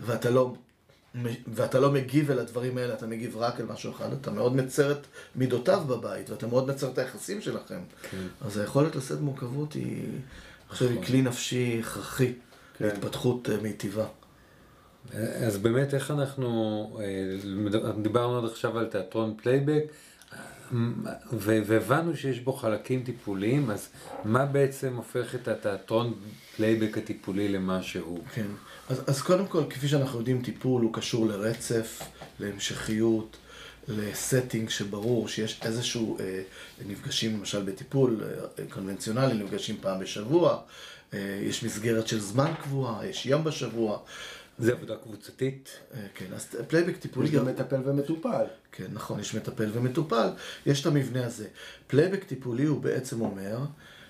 [0.00, 0.54] ואתה לא...
[1.54, 4.92] ואתה לא מגיב אל הדברים האלה, אתה מגיב רק אל משהו אחד, אתה מאוד מצר
[4.92, 7.80] את מידותיו בבית, ואתה מאוד מצר את היחסים שלכם.
[8.10, 8.16] כן.
[8.40, 10.04] אז היכולת לשאת מורכבות היא,
[10.70, 12.32] אני חושב, היא כלי נפשי הכרחי
[12.78, 12.84] כן.
[12.84, 14.06] להתפתחות אה, מיטיבה.
[15.46, 19.82] אז באמת איך אנחנו, אה, דיברנו עד עכשיו על תיאטרון פלייבק,
[21.32, 23.88] והבנו שיש בו חלקים טיפוליים, אז
[24.24, 26.14] מה בעצם הופך את התיאטרון
[26.56, 28.20] פלייבק הטיפולי למה שהוא?
[28.34, 28.46] כן.
[28.88, 32.02] אז, אז קודם כל, כפי שאנחנו יודעים, טיפול הוא קשור לרצף,
[32.40, 33.36] להמשכיות,
[33.90, 36.42] לסטינג שברור שיש איזשהו, אה,
[36.86, 40.60] נפגשים למשל בטיפול אה, קונבנציונלי, נפגשים פעם בשבוע,
[41.14, 43.98] אה, יש מסגרת של זמן קבועה, יש יום בשבוע.
[44.58, 45.68] זה עבודה קבוצתית?
[45.94, 48.44] אה, כן, אז פלייבק טיפולי יש גם מטפל ומטופל.
[48.72, 50.28] כן, נכון, יש מטפל ומטופל,
[50.66, 51.46] יש את המבנה הזה.
[51.86, 53.58] פלייבק טיפולי הוא בעצם אומר,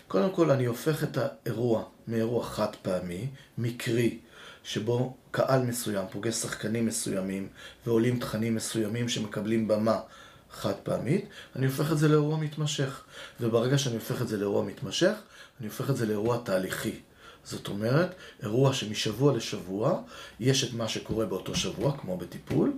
[0.09, 3.27] קודם כל אני הופך את האירוע מאירוע חד פעמי,
[3.59, 4.19] מקרי,
[4.73, 7.49] שבו קהל מסוים פוגש שחקנים מסוימים
[7.87, 10.01] ועולים תכנים מסוימים שמקבלים במה
[10.51, 11.25] חד פעמית,
[11.57, 13.05] אני הופך את זה לאירוע מתמשך.
[13.41, 15.15] וברגע שאני הופך את זה לאירוע מתמשך,
[15.61, 17.01] אני הופך את זה לאירוע תהליכי.
[17.45, 20.03] זאת אומרת, אירוע שמשבוע לשבוע
[20.41, 22.73] יש את מה שקורה באותו שבוע, כמו בטיפול,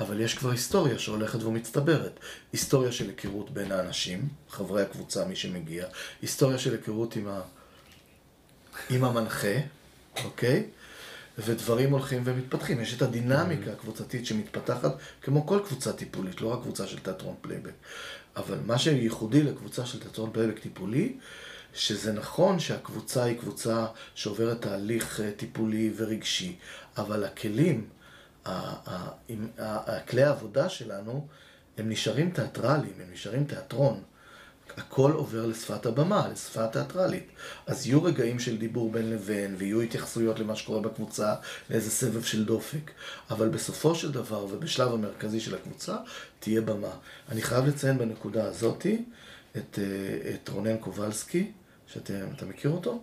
[0.00, 2.20] אבל יש כבר היסטוריה שהולכת ומצטברת.
[2.52, 5.86] היסטוריה של היכרות בין האנשים, חברי הקבוצה, מי שמגיע,
[6.22, 7.40] היסטוריה של היכרות עם, ה...
[8.90, 9.56] עם המנחה,
[10.24, 10.66] אוקיי?
[11.38, 12.80] ודברים הולכים ומתפתחים.
[12.80, 17.72] יש את הדינמיקה הקבוצתית שמתפתחת כמו כל קבוצה טיפולית, לא רק קבוצה של תיאטרון פלייבק.
[18.36, 21.16] אבל מה שייחודי לקבוצה של תיאטרון פלייבק טיפולי,
[21.74, 26.56] שזה נכון שהקבוצה היא קבוצה שעוברת תהליך אה, טיפולי ורגשי,
[26.96, 27.88] אבל הכלים,
[29.58, 31.26] הכלי העבודה שלנו,
[31.78, 34.02] הם נשארים תיאטרליים, הם נשארים תיאטרון.
[34.78, 37.26] הכל עובר לשפת הבמה, לשפה התיאטרלית.
[37.66, 41.34] אז יהיו רגעים של דיבור בין לבין, ויהיו התייחסויות למה שקורה בקבוצה,
[41.70, 42.90] לאיזה סבב של דופק.
[43.30, 45.96] אבל בסופו של דבר, ובשלב המרכזי של הקבוצה,
[46.40, 46.90] תהיה במה.
[47.28, 49.02] אני חייב לציין בנקודה הזאתי
[49.56, 51.52] את, אה, את רונן קובלסקי,
[51.86, 53.02] שאתה מכיר אותו?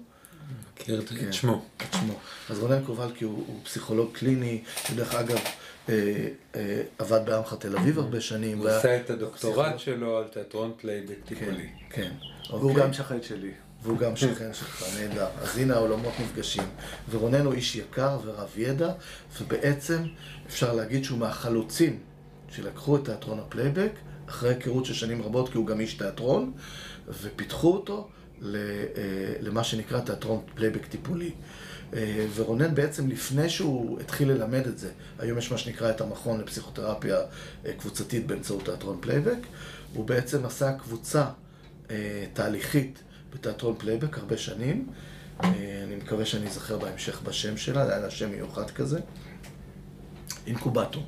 [0.73, 1.65] מכיר את כן, שמו.
[1.77, 2.19] את שמו.
[2.49, 5.39] אז רונן קובלסקי הוא, הוא פסיכולוג קליני, ודרך אגב,
[6.97, 8.57] עבד בעמך תל אביב הרבה שנים.
[8.57, 11.69] הוא עשה את הדוקטורט שלו על תיאטרון פלייבק טיפולי.
[11.89, 12.11] כן,
[12.49, 12.55] כן.
[12.55, 13.51] והוא גם שכן שלי.
[13.83, 15.27] והוא גם שכן שלך, נהדר.
[15.41, 16.63] אז הנה העולמות נפגשים.
[17.09, 18.91] ורונן הוא איש יקר ורב ידע,
[19.41, 20.03] ובעצם
[20.47, 21.99] אפשר להגיד שהוא מהחלוצים
[22.49, 23.91] שלקחו את תיאטרון הפלייבק,
[24.29, 26.51] אחרי היכרות של שנים רבות, כי הוא גם איש תיאטרון,
[27.07, 28.07] ופיתחו אותו
[28.43, 28.49] אה,
[29.39, 31.31] למה שנקרא תיאטרון פלייבק טיפולי.
[31.93, 36.41] אה, ורונן בעצם לפני שהוא התחיל ללמד את זה, היום יש מה שנקרא את המכון
[36.41, 37.17] לפסיכותרפיה
[37.65, 39.37] אה, קבוצתית באמצעות תיאטרון פלייבק,
[39.93, 41.25] הוא בעצם עשה קבוצה
[42.33, 42.99] תהליכית
[43.33, 44.87] בתיאטרון פלייבק הרבה שנים,
[45.39, 48.99] אני מקווה שאני אזכר בהמשך בשם שלה, היה לה שם מיוחד כזה,
[50.47, 51.03] אינקובטור.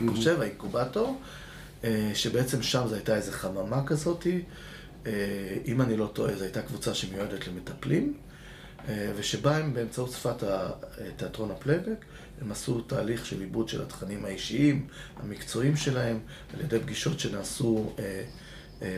[0.00, 1.20] אני חושב, האינקובטור,
[2.14, 4.42] שבעצם שם זו הייתה איזו חממה כזאתי,
[5.66, 8.14] אם אני לא טועה, זו הייתה קבוצה שמיועדת למטפלים,
[9.16, 10.44] ושבה הם באמצעות שפת
[11.16, 12.04] תיאטרון הפלייבק,
[12.40, 14.86] הם עשו תהליך של עיבוד של התכנים האישיים,
[15.16, 16.18] המקצועיים שלהם,
[16.54, 17.94] על ידי פגישות שנעשו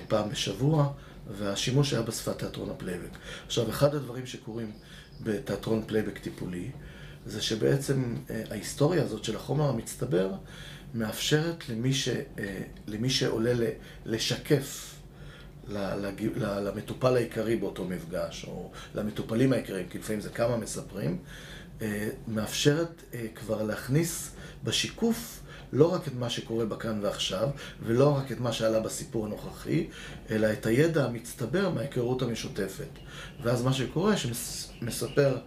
[0.09, 0.93] פעם בשבוע,
[1.39, 3.11] והשימוש היה בשפת תיאטרון הפלייבק.
[3.47, 4.73] עכשיו, אחד הדברים שקורים
[5.21, 6.71] בתיאטרון פלייבק טיפולי,
[7.27, 8.15] זה שבעצם
[8.51, 10.33] ההיסטוריה הזאת של החומר המצטבר
[10.95, 12.09] מאפשרת למי, ש,
[12.87, 13.53] למי שעולה
[14.07, 14.95] לשקף
[16.37, 21.19] למטופל העיקרי באותו מפגש, או למטופלים העיקריים, כי לפעמים זה כמה מספרים,
[21.83, 24.31] אה, מאפשרת אה, כבר להכניס
[24.65, 25.41] בשיקוף
[25.73, 27.49] לא רק את מה שקורה בכאן ועכשיו,
[27.83, 29.89] ולא רק את מה שעלה בסיפור הנוכחי,
[30.31, 32.89] אלא את הידע המצטבר מההיכרות המשותפת.
[33.43, 35.39] ואז מה שקורה, שמספר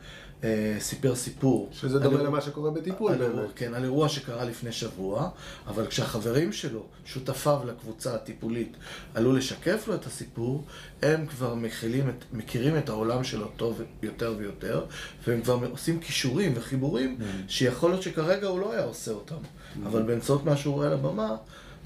[0.80, 1.70] סיפר סיפור.
[1.74, 3.50] שזה דומה למה שקורה בטיפול באמת.
[3.56, 5.30] כן, על אירוע שקרה לפני שבוע,
[5.68, 8.78] אבל כשהחברים שלו, שותפיו לקבוצה הטיפולית,
[9.14, 10.64] עלו לשקף לו את הסיפור,
[11.02, 14.86] הם כבר מכילים את, מכירים את העולם שלו טוב יותר ויותר,
[15.28, 17.24] והם כבר עושים כישורים וחיבורים, mm.
[17.48, 19.36] שיכול להיות שכרגע הוא לא היה עושה אותם.
[19.36, 19.88] Mm.
[19.88, 21.36] אבל באמצעות מה שהוא רואה על הבמה,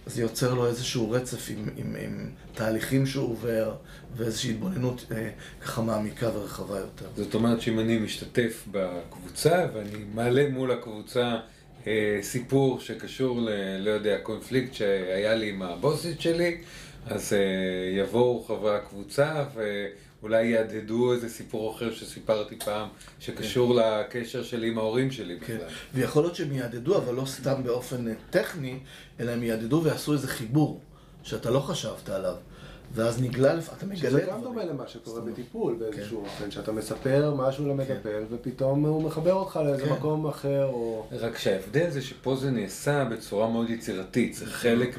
[0.07, 3.75] זה יוצר לו איזשהו רצף עם, עם, עם תהליכים שהוא עובר
[4.15, 5.29] ואיזושהי התבוננות אה,
[5.61, 7.05] ככה מעמיקה ורחבה יותר.
[7.15, 11.35] זאת אומרת שאם אני משתתף בקבוצה ואני מעלה מול הקבוצה
[11.87, 13.49] אה, סיפור שקשור ל...
[13.79, 16.57] לא יודע, קונפליקט שהיה לי עם הבוסית שלי,
[17.05, 19.85] אז אה, יבואו חברי הקבוצה ו...
[20.27, 22.87] אולי יהדהדו איזה סיפור אחר שסיפרתי פעם,
[23.19, 24.01] שקשור כן.
[24.05, 25.55] לקשר שלי עם ההורים שלי כן.
[25.55, 25.67] בכלל.
[25.93, 28.79] ויכול להיות שהם יהדהדו, אבל לא סתם באופן טכני,
[29.19, 30.79] אלא הם יהדהדו ויעשו איזה חיבור,
[31.23, 32.35] שאתה לא חשבת עליו.
[32.93, 34.09] ואז נגלה, אתה מגלה...
[34.09, 36.25] שזה גם דומה למה שקורה בטיפול באיזשהו כן.
[36.25, 41.07] אופן, שאתה מספר משהו למטפל, ופתאום הוא מחבר אותך לאיזה מקום אחר, או...
[41.11, 44.97] רק שההבדל זה שפה זה נעשה בצורה מאוד יצירתית, זה חלק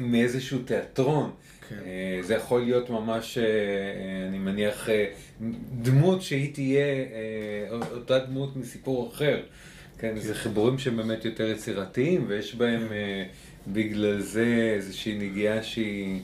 [0.00, 1.30] מאיזשהו תיאטרון.
[1.68, 1.76] כן.
[1.86, 4.88] אה, זה יכול להיות ממש, אה, אה, אני מניח,
[5.82, 6.84] דמות שהיא תהיה
[7.92, 9.42] אותה דמות מסיפור אחר.
[9.98, 12.88] כן, זה חיבורים שהם באמת יותר יצירתיים, ויש בהם
[13.66, 16.20] בגלל זה איזושהי נגיעה שהיא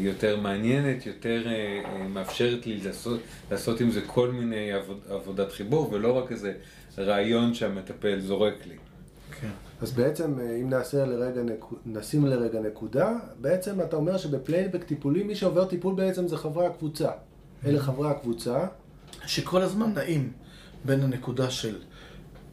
[0.00, 1.46] יותר מעניינת, יותר
[2.08, 3.20] מאפשרת לי לעשות,
[3.50, 6.52] לעשות עם זה כל מיני עבוד, עבודת חיבור, ולא רק איזה
[6.98, 8.76] רעיון שהמטפל זורק לי.
[9.40, 9.48] כן.
[9.82, 11.40] אז בעצם, אה, אם נעשה לרגע,
[11.86, 17.10] נשים לרגע נקודה, בעצם אתה אומר שבפלייבק טיפולי, מי שעובר טיפול בעצם זה חברי הקבוצה.
[17.66, 18.66] אלה חברי הקבוצה.
[19.26, 20.32] שכל הזמן נעים
[20.84, 21.76] בין הנקודה של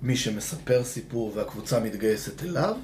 [0.01, 2.75] מי שמספר סיפור והקבוצה מתגייסת אליו,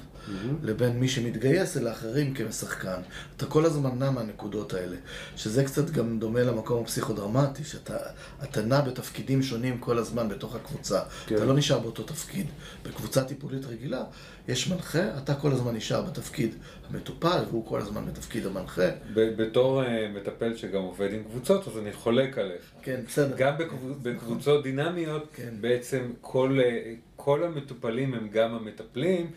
[0.62, 3.00] לבין מי שמתגייס אל האחרים כשחקן.
[3.36, 4.96] אתה כל הזמן נע מהנקודות האלה,
[5.36, 11.00] שזה קצת גם דומה למקום הפסיכודרמטי, שאתה נע בתפקידים שונים כל הזמן בתוך הקבוצה.
[11.26, 11.36] כן.
[11.36, 12.46] אתה לא נשאר באותו תפקיד.
[12.84, 14.02] בקבוצה טיפולית רגילה
[14.48, 16.54] יש מנחה, אתה כל הזמן נשאר בתפקיד
[16.90, 18.88] המטופל, והוא כל הזמן בתפקיד המנחה.
[19.14, 22.62] בתור אה, מטפל שגם עובד עם קבוצות, אז אני חולק עליך.
[22.82, 23.36] כן, בסדר.
[23.36, 23.54] גם
[24.02, 25.54] בקבוצות דינמיות, כן.
[25.60, 29.30] בעצם כל, אה, כל המטופלים הם גם המטפלים.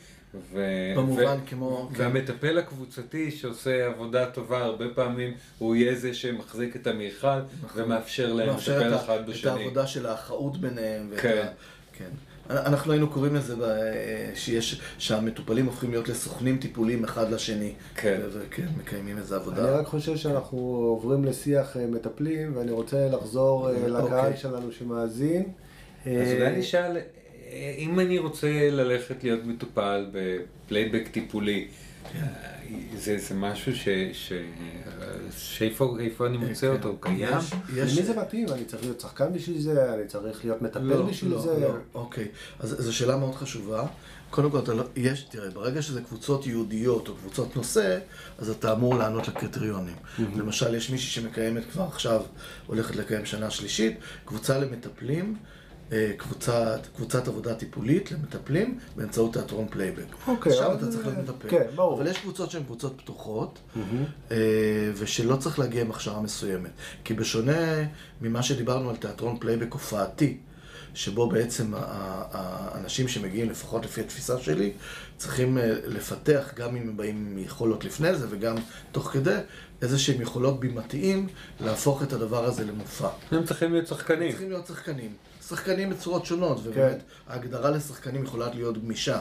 [0.53, 0.61] ו...
[0.97, 1.47] במובן ו...
[1.49, 1.89] כמו...
[1.95, 2.01] כן.
[2.03, 7.27] והמטפל הקבוצתי שעושה עבודה טובה, הרבה פעמים הוא יהיה זה שמחזיק את המיכל
[7.63, 7.81] נכון.
[7.81, 9.51] ומאפשר להם לטפל אחד בשני.
[9.51, 11.11] את העבודה של האחאות ביניהם.
[11.17, 11.45] כן.
[11.47, 11.51] ה...
[11.97, 12.09] כן.
[12.49, 13.55] אנחנו היינו קוראים לזה
[14.35, 17.73] שיש, שהמטופלים הופכים להיות לסוכנים טיפוליים אחד לשני.
[17.95, 18.21] כן.
[18.31, 19.61] וכן, מקיימים איזה עבודה.
[19.61, 24.37] אני רק חושב שאנחנו עוברים לשיח אה, מטפלים, ואני רוצה לחזור אה, לקהל אוקיי.
[24.37, 25.43] שלנו שמאזין.
[26.05, 26.97] אז אולי נשאל,
[27.77, 31.67] אם אני רוצה ללכת להיות מטופל בפלייבק טיפולי,
[32.97, 33.89] זה, זה משהו ש...
[34.13, 34.33] ש...
[35.37, 36.73] שאיפה איפה אני מוצא כן.
[36.73, 36.87] אותו?
[36.87, 37.37] הוא קיים?
[37.37, 37.97] יש, יש...
[37.97, 38.47] למי זה מתאים?
[38.49, 39.93] אני צריך להיות שחקן בשביל זה?
[39.93, 41.59] אני צריך להיות מטפל לא, בשביל לא, זה?
[41.59, 42.27] לא, אוקיי.
[42.59, 43.85] אז זו שאלה מאוד חשובה.
[44.29, 47.99] קודם כל, אתה לא, יש, תראה, ברגע שזה קבוצות ייעודיות או קבוצות נושא,
[48.37, 49.95] אז אתה אמור לענות לקריטריונים.
[49.95, 50.21] Mm-hmm.
[50.37, 52.21] למשל, יש מישהי שמקיימת כבר עכשיו,
[52.67, 55.35] הולכת לקיים שנה שלישית, קבוצה למטפלים.
[55.91, 60.05] אה, קבוצת, קבוצת עבודה טיפולית למטפלים באמצעות תיאטרון פלייבק.
[60.27, 60.51] אוקיי.
[60.51, 61.49] עכשיו אתה צריך להיות מטפל.
[61.49, 61.97] כן, ברור.
[61.97, 64.31] אבל יש קבוצות שהן קבוצות פתוחות, mm-hmm.
[64.95, 66.71] ושלא צריך להגיע עם הכשרה מסוימת.
[67.03, 67.83] כי בשונה
[68.21, 70.37] ממה שדיברנו על תיאטרון פלייבק הופעתי,
[70.93, 74.73] שבו בעצם האנשים שמגיעים, לפחות לפי התפיסה שלי,
[75.17, 78.55] צריכים אה, לפתח, גם אם הם באים עם יכולות לפני זה וגם
[78.91, 79.37] תוך כדי,
[79.81, 81.27] איזה שהם יכולות בימתיים
[81.59, 83.09] להפוך את הדבר הזה למופע.
[83.31, 84.21] הם צריכים להיות שחקנים.
[84.21, 85.13] הם צריכים להיות שחקנים.
[85.47, 87.33] שחקנים בצורות שונות, ובאמת כן.
[87.33, 89.19] ההגדרה לשחקנים יכולה להיות גמישה.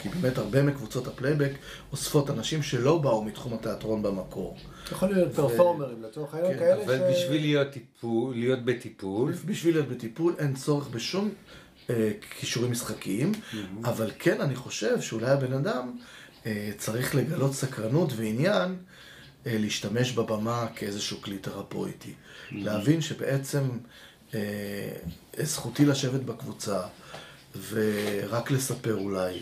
[0.00, 1.50] כי באמת הרבה מקבוצות הפלייבק
[1.92, 4.56] אוספות אנשים שלא באו מתחום התיאטרון במקור.
[4.92, 7.00] יכול להיות פרפורמרים לצורך העניין כן, כאלה אבל ש...
[7.00, 9.32] אבל בשביל להיות, טיפול, להיות בטיפול...
[9.32, 11.30] בשביל להיות בטיפול אין צורך בשום
[11.90, 13.32] אה, כישורים משחקיים.
[13.84, 15.92] אבל כן אני חושב שאולי הבן אדם
[16.46, 18.76] אה, צריך לגלות סקרנות ועניין
[19.46, 22.10] להשתמש בבמה כאיזשהו כלי תרפויטי.
[22.10, 22.54] Mm-hmm.
[22.54, 23.68] להבין שבעצם...
[24.34, 24.92] אה,
[25.42, 26.80] זכותי לשבת בקבוצה
[27.70, 29.40] ורק לספר אולי,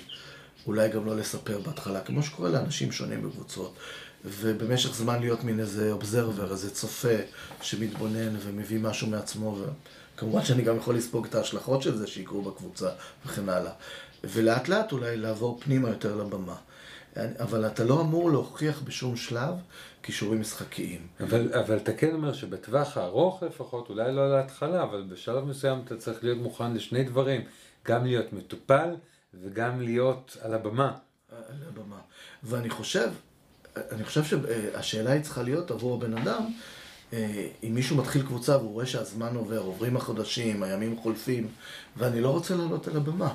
[0.67, 3.75] אולי גם לא לספר בהתחלה, כמו שקורה לאנשים שונים בקבוצות,
[4.25, 7.17] ובמשך זמן להיות מין איזה אובזרבר, איזה צופה
[7.63, 9.59] שמתבונן ומביא משהו מעצמו,
[10.15, 12.89] וכמובן שאני גם יכול לספוג את ההשלכות של זה שיקרו בקבוצה
[13.27, 13.73] וכן הלאה.
[14.25, 16.57] ולאט לאט אולי לעבור פנימה יותר לבמה.
[17.16, 19.55] אבל אתה לא אמור להוכיח בשום שלב
[20.03, 21.07] כישורים משחקיים.
[21.20, 25.96] אבל, אבל אתה כן אומר שבטווח הארוך לפחות, אולי לא להתחלה, אבל בשלב מסוים אתה
[25.96, 27.40] צריך להיות מוכן לשני דברים,
[27.87, 28.94] גם להיות מטופל
[29.35, 30.92] וגם להיות על הבמה.
[31.33, 32.01] על הבמה.
[32.42, 33.11] ואני חושב,
[33.77, 36.42] אני חושב שהשאלה היא צריכה להיות עבור הבן אדם,
[37.12, 41.49] אה, אם מישהו מתחיל קבוצה והוא רואה שהזמן עובר, עוברים החודשים, הימים חולפים,
[41.96, 43.35] ואני לא רוצה לעלות על הבמה.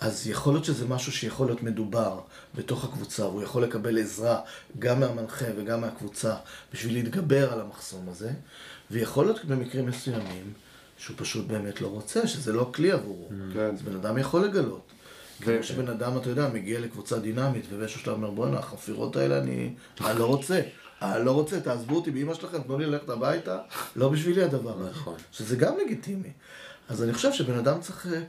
[0.00, 2.20] אז יכול להיות שזה משהו שיכול להיות מדובר
[2.54, 4.40] בתוך הקבוצה, והוא יכול לקבל עזרה
[4.78, 6.34] גם מהמנחה וגם מהקבוצה
[6.72, 8.30] בשביל להתגבר על המחסום הזה,
[8.90, 10.52] ויכול להיות במקרים מסוימים
[10.98, 13.28] שהוא פשוט באמת לא רוצה, שזה לא כלי עבורו.
[13.28, 13.54] Mm.
[13.54, 13.70] כן.
[13.74, 14.92] אז בן אדם יכול לגלות.
[15.40, 19.74] כמו שבן אדם, אתה יודע, מגיע לקבוצה דינמית, ובאיזשהו שלב אומר, בואנה, החפירות האלה, אני,
[20.04, 20.60] אני לא רוצה.
[21.02, 23.58] אני לא רוצה, תעזבו אותי באמא שלכם, תנו לי ללכת הביתה,
[23.96, 24.90] לא בשבילי הדבר הזה.
[24.90, 25.14] נכון.
[25.32, 26.32] שזה גם לגיטימי.
[26.88, 28.22] אז אני חושב שבן אדם צריך אה,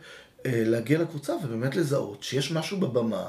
[0.46, 3.28] להגיע לקבוצה ובאמת לזהות שיש משהו בבמה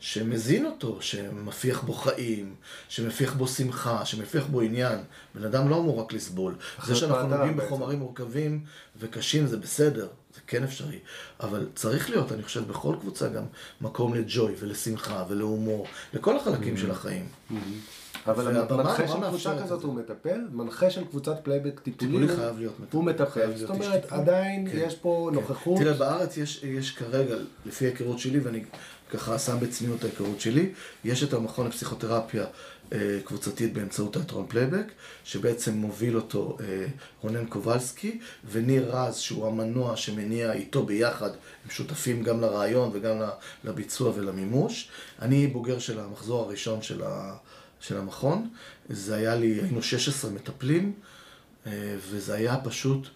[0.00, 2.54] שמזין אותו, שמפיח בו חיים,
[2.88, 4.98] שמפיח בו שמחה, שמפיח בו עניין.
[5.34, 6.54] בן אדם לא אמור רק לסבול.
[6.84, 8.64] זה שאנחנו נוגעים בחומרים מורכבים
[8.98, 10.98] וקשים זה בסדר, זה כן אפשרי.
[11.40, 13.44] אבל צריך להיות, אני חושב, בכל קבוצה גם
[13.80, 16.80] מקום לג'וי ולשמחה ולהומור, לכל החלקים mm-hmm.
[16.80, 17.28] של החיים.
[18.26, 22.96] אבל המנחה של קבוצה כזאת הוא מטפל, מנחה של קבוצת פלייבק טיפולי חייב להיות מטפל.
[22.96, 24.78] הוא מטפל, זאת אומרת עדיין כן.
[24.86, 25.34] יש פה כן.
[25.34, 25.78] נוכחות.
[25.78, 27.34] תראה, בארץ יש כרגע,
[27.66, 28.64] לפי ההיכרות שלי, ואני
[29.10, 30.72] ככה שם בצניעות ההיכרות שלי,
[31.04, 32.44] יש את המכון לפסיכותרפיה
[32.92, 34.92] אה, קבוצתית באמצעות תיאטרון פלייבק,
[35.24, 36.86] שבעצם מוביל אותו אה,
[37.20, 43.16] רונן קובלסקי, וניר רז, שהוא המנוע שמניע איתו ביחד, הם שותפים גם לרעיון וגם
[43.64, 44.88] לביצוע ולמימוש.
[45.22, 47.36] אני בוגר של המחזור הראשון של ה...
[47.80, 48.48] של המכון.
[48.88, 50.92] זה היה לי, היינו 16 מטפלים,
[51.66, 53.08] אה, וזה היה פשוט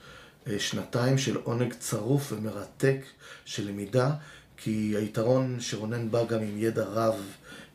[0.47, 3.01] אה, שנתיים של עונג צרוף ומרתק
[3.45, 4.11] של למידה,
[4.57, 7.15] כי היתרון שרונן בא גם עם ידע רב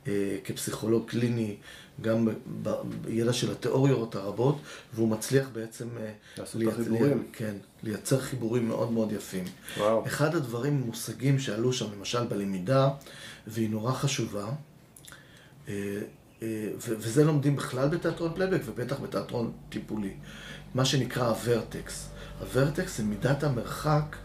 [0.07, 1.55] אה, כפסיכולוג קליני,
[2.01, 2.27] גם
[3.01, 4.57] בידע של התיאוריות הרבות,
[4.93, 6.75] והוא מצליח בעצם אה, לעשות לייצ...
[6.75, 7.27] חיבורים.
[7.33, 9.43] כן, לייצר חיבורים מאוד מאוד יפים.
[9.77, 10.07] וואו.
[10.07, 12.89] אחד הדברים, מושגים שעלו שם, למשל בלמידה,
[13.47, 14.45] והיא נורא חשובה,
[16.77, 20.13] וזה לומדים בכלל בתיאטרון פלייבק ובטח בתיאטרון טיפולי,
[20.73, 22.09] מה שנקרא הוורטקס.
[22.39, 24.15] הוורטקס זה מידת המרחק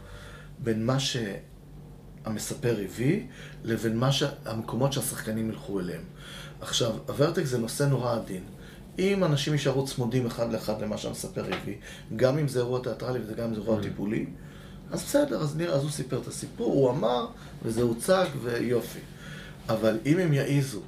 [0.59, 3.27] בין מה שהמספר הביא
[3.65, 4.23] לבין מה ש...
[4.45, 6.03] המקומות שהשחקנים ילכו אליהם.
[6.61, 8.43] עכשיו, הוורטקס זה נושא נורא עדין.
[8.99, 11.77] אם אנשים יישארו צמודים אחד לאחד למה שהמספר הביא,
[12.17, 13.83] גם אם זה אירוע תיאטרלי וגם אם זה אירוע mm.
[13.83, 14.27] טיפולי,
[14.91, 17.27] אז בסדר, אז נראה, אז הוא סיפר את הסיפור, הוא אמר,
[17.63, 18.99] וזה הוצג, ויופי.
[19.69, 20.81] אבל אם הם יעיזו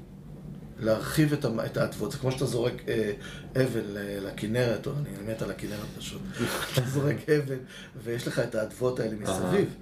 [0.82, 3.12] להרחיב את האדוות, זה כמו שאתה זורק אה,
[3.56, 3.80] אבן
[4.26, 6.20] לכנרת, או אני מת על הכנרת פשוט,
[6.72, 7.58] אתה זורק אבן
[8.04, 9.74] ויש לך את האדוות האלה מסביב.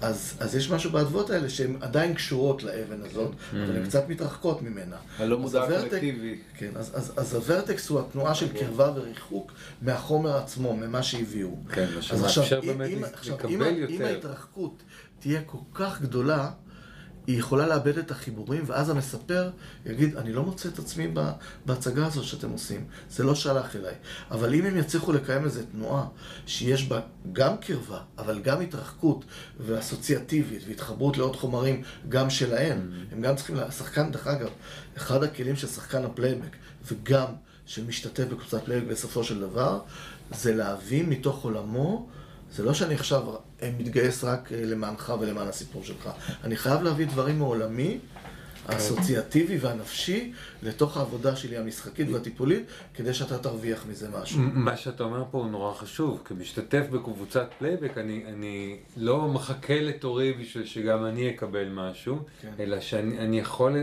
[0.00, 3.56] אז, אז יש משהו באדוות האלה שהן עדיין קשורות לאבן הזאת, mm-hmm.
[3.56, 4.96] אבל הן קצת מתרחקות ממנה.
[5.18, 6.38] הלא מודע קולקטיבי.
[6.58, 8.60] כן, אז, אז, אז הוורטקס הוא התנועה של אוקיי.
[8.60, 11.56] קרבה וריחוק מהחומר עצמו, ממה שהביאו.
[11.72, 12.90] כן, מה שמאפשר באמת
[13.26, 13.94] לקבל יותר.
[13.94, 14.82] אם ההתרחקות
[15.20, 16.50] תהיה כל כך גדולה,
[17.28, 19.50] היא יכולה לאבד את החיבורים, ואז המספר
[19.86, 21.08] יגיד, אני לא מוצא את עצמי
[21.66, 23.94] בהצגה הזאת שאתם עושים, זה לא שייך אליי.
[24.30, 26.06] אבל אם הם יצליחו לקיים איזו תנועה
[26.46, 27.00] שיש בה
[27.32, 29.24] גם קרבה, אבל גם התרחקות
[29.60, 33.14] ואסוציאטיבית והתחברות לעוד חומרים גם שלהם, mm-hmm.
[33.14, 34.48] הם גם צריכים, שחקן, דרך אגב,
[34.96, 36.56] אחד הכלים של שחקן הפלייבק,
[36.92, 37.26] וגם
[37.66, 39.80] של משתתף בקבוצת פלייבק בסופו של דבר,
[40.34, 42.08] זה להבין מתוך עולמו
[42.52, 43.22] זה לא שאני עכשיו
[43.78, 46.10] מתגייס רק אה, למענך ולמען הסיפור שלך.
[46.44, 47.98] אני חייב להביא דברים מעולמי,
[48.68, 50.32] האסוציאטיבי והנפשי,
[50.62, 54.40] לתוך העבודה שלי המשחקית והטיפולית, כדי שאתה תרוויח מזה משהו.
[54.40, 56.22] מה שאתה אומר פה הוא נורא חשוב.
[56.24, 62.50] כמשתתף בקבוצת פלייבק, אני, אני לא מחכה לתורי בשביל שגם אני אקבל משהו, כן.
[62.58, 63.76] אלא שאני יכול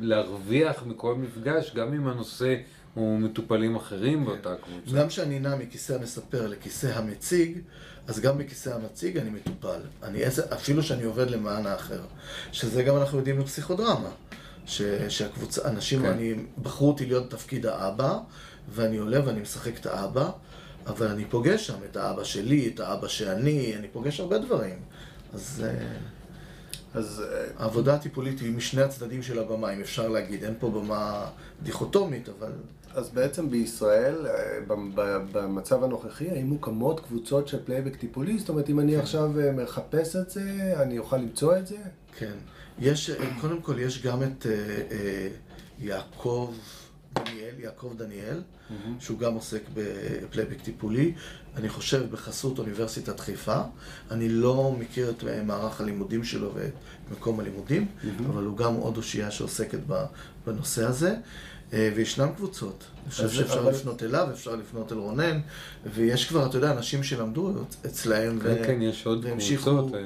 [0.00, 2.54] להרוויח מכל מפגש, גם אם הנושא...
[2.94, 4.24] הוא מטופלים אחרים כן.
[4.24, 4.96] באותה קבוצה.
[4.96, 7.58] גם כשאני נע מכיסא המספר לכיסא המציג,
[8.06, 9.80] אז גם בכיסא המציג אני מטופל.
[10.02, 10.20] אני,
[10.52, 12.00] אפילו שאני עובד למען האחר.
[12.52, 14.10] שזה גם אנחנו יודעים בפסיכודרמה.
[14.66, 16.06] ש, שהקבוצה, אנשים, כן.
[16.06, 18.18] אני, בחרו אותי להיות תפקיד האבא,
[18.74, 20.30] ואני עולה ואני משחק את האבא,
[20.86, 24.78] אבל אני פוגש שם את האבא שלי, את האבא שאני, אני פוגש הרבה דברים.
[25.34, 25.64] אז...
[25.66, 25.96] אה,
[26.94, 30.44] אז אה, העבודה הטיפולית היא משני הצדדים של הבמה, אם אפשר להגיד.
[30.44, 31.26] אין פה במה
[31.62, 32.52] דיכוטומית, אבל...
[32.94, 34.76] אז בעצם בישראל, אה,
[35.32, 38.38] במצב הנוכחי, האם מוקמות קבוצות של פלייבק טיפולי?
[38.38, 39.00] זאת אומרת, אם אני כן.
[39.00, 41.76] עכשיו אה, מחפש את זה, אני אוכל למצוא את זה?
[42.18, 42.34] כן.
[42.78, 44.46] יש, קודם כל, יש גם את
[45.78, 46.54] יעקב...
[47.14, 48.40] דניאל, יעקב דניאל.
[49.00, 51.14] שהוא גם עוסק בפלייבק טיפולי,
[51.56, 53.60] אני חושב בחסות אוניברסיטת חיפה.
[54.10, 56.72] אני לא מכיר את מערך הלימודים שלו ואת
[57.12, 58.22] מקום הלימודים, mm-hmm.
[58.28, 59.78] אבל הוא גם עוד אושייה שעוסקת
[60.46, 61.16] בנושא הזה.
[61.74, 62.84] אה, וישנם קבוצות.
[63.02, 63.70] אני חושב שאפשר אבל...
[63.70, 65.40] לפנות אליו, אפשר לפנות אל רונן,
[65.86, 67.52] ויש כבר, אתה יודע, אנשים שלמדו
[67.86, 68.64] אצלהם, כן, ו...
[68.66, 69.94] כן, יש עוד קבוצות.
[69.94, 70.00] אה,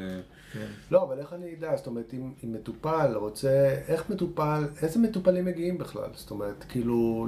[0.53, 0.67] כן.
[0.91, 1.77] לא, אבל איך אני אדע?
[1.77, 6.09] זאת אומרת, אם, אם מטופל רוצה, איך מטופל, איזה מטופלים מגיעים בכלל?
[6.15, 7.27] זאת אומרת, כאילו,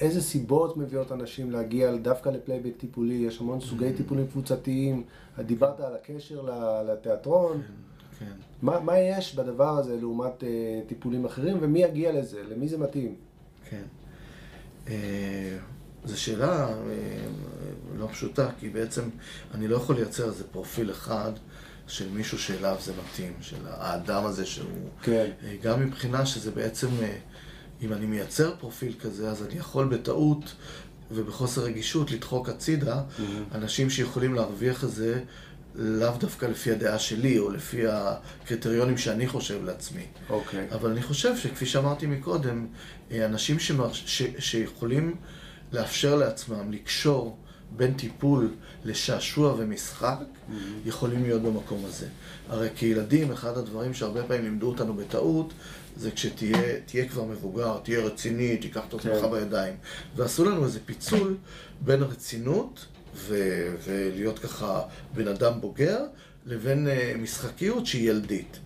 [0.00, 3.14] איזה סיבות מביאות אנשים להגיע דווקא לפלייבק טיפולי?
[3.14, 3.96] יש המון סוגי mm.
[3.96, 5.04] טיפולים קבוצתיים.
[5.38, 6.48] דיברת על הקשר
[6.88, 7.62] לתיאטרון.
[8.18, 8.32] כן, כן.
[8.62, 10.44] מה, מה יש בדבר הזה לעומת uh,
[10.88, 12.42] טיפולים אחרים, ומי יגיע לזה?
[12.50, 13.14] למי זה מתאים?
[13.70, 13.82] כן.
[14.86, 14.90] Uh,
[16.04, 16.72] זו שאלה uh,
[17.98, 19.02] לא פשוטה, כי בעצם
[19.54, 21.32] אני לא יכול לייצר איזה פרופיל אחד.
[21.86, 24.88] של מישהו שאליו זה מתאים, של האדם הזה שהוא...
[25.02, 25.30] כן.
[25.44, 27.16] אה, גם מבחינה שזה בעצם, אה,
[27.82, 30.54] אם אני מייצר פרופיל כזה, אז אני יכול בטעות
[31.10, 33.54] ובחוסר רגישות לדחוק הצידה mm-hmm.
[33.54, 35.22] אנשים שיכולים להרוויח את זה
[35.74, 40.06] לאו דווקא לפי הדעה שלי, או לפי הקריטריונים שאני חושב לעצמי.
[40.30, 40.66] אוקיי.
[40.72, 42.66] אבל אני חושב שכפי שאמרתי מקודם,
[43.10, 43.92] אה, אנשים שמר...
[43.92, 44.22] ש...
[44.38, 45.14] שיכולים
[45.72, 47.38] לאפשר לעצמם לקשור
[47.76, 50.52] בין טיפול לשעשוע ומשחק, mm-hmm.
[50.86, 52.06] יכולים להיות במקום הזה.
[52.48, 55.52] הרי כילדים, אחד הדברים שהרבה פעמים לימדו אותנו בטעות,
[55.96, 59.30] זה כשתהיה כבר מבוגר, תהיה רציני, תיקח את עצמך כן.
[59.30, 59.74] בידיים.
[60.16, 61.36] ועשו לנו איזה פיצול
[61.80, 64.82] בין רצינות ו- ולהיות ככה
[65.14, 66.04] בן אדם בוגר,
[66.46, 68.58] לבין uh, משחקיות שהיא ילדית.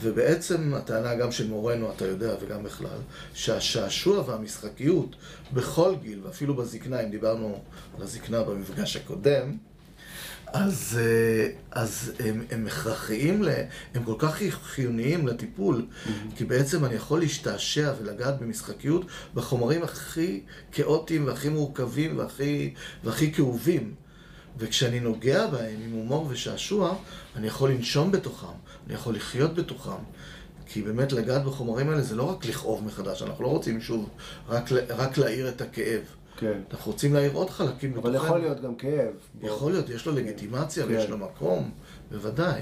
[0.00, 2.98] ובעצם הטענה גם של מורנו, אתה יודע, וגם בכלל,
[3.34, 5.16] שהשעשוע והמשחקיות
[5.52, 7.62] בכל גיל, ואפילו בזקנה, אם דיברנו
[7.96, 9.56] על הזקנה במפגש הקודם,
[10.52, 13.42] אז, אה, אז הם, הם הכרחיים,
[13.94, 16.36] הם כל כך חיוניים לטיפול, mm-hmm.
[16.36, 20.40] כי בעצם אני יכול להשתעשע ולגעת במשחקיות בחומרים הכי
[20.72, 23.94] כאוטיים והכי מורכבים והכי, והכי כאובים.
[24.58, 26.96] וכשאני נוגע בהם עם הומור ושעשוע,
[27.36, 28.46] אני יכול לנשום בתוכם,
[28.86, 30.02] אני יכול לחיות בתוכם.
[30.66, 34.08] כי באמת לגעת בחומרים האלה זה לא רק לכאוב מחדש, אנחנו לא רוצים שוב
[34.48, 36.00] רק, רק להעיר את הכאב.
[36.38, 36.60] כן.
[36.70, 39.12] אנחנו רוצים להעיר עוד חלקים אבל יכול להיות גם כאב.
[39.42, 40.92] יכול להיות, יש לו לגיטימציה כן.
[40.92, 41.70] ויש לו מקום,
[42.10, 42.60] בוודאי.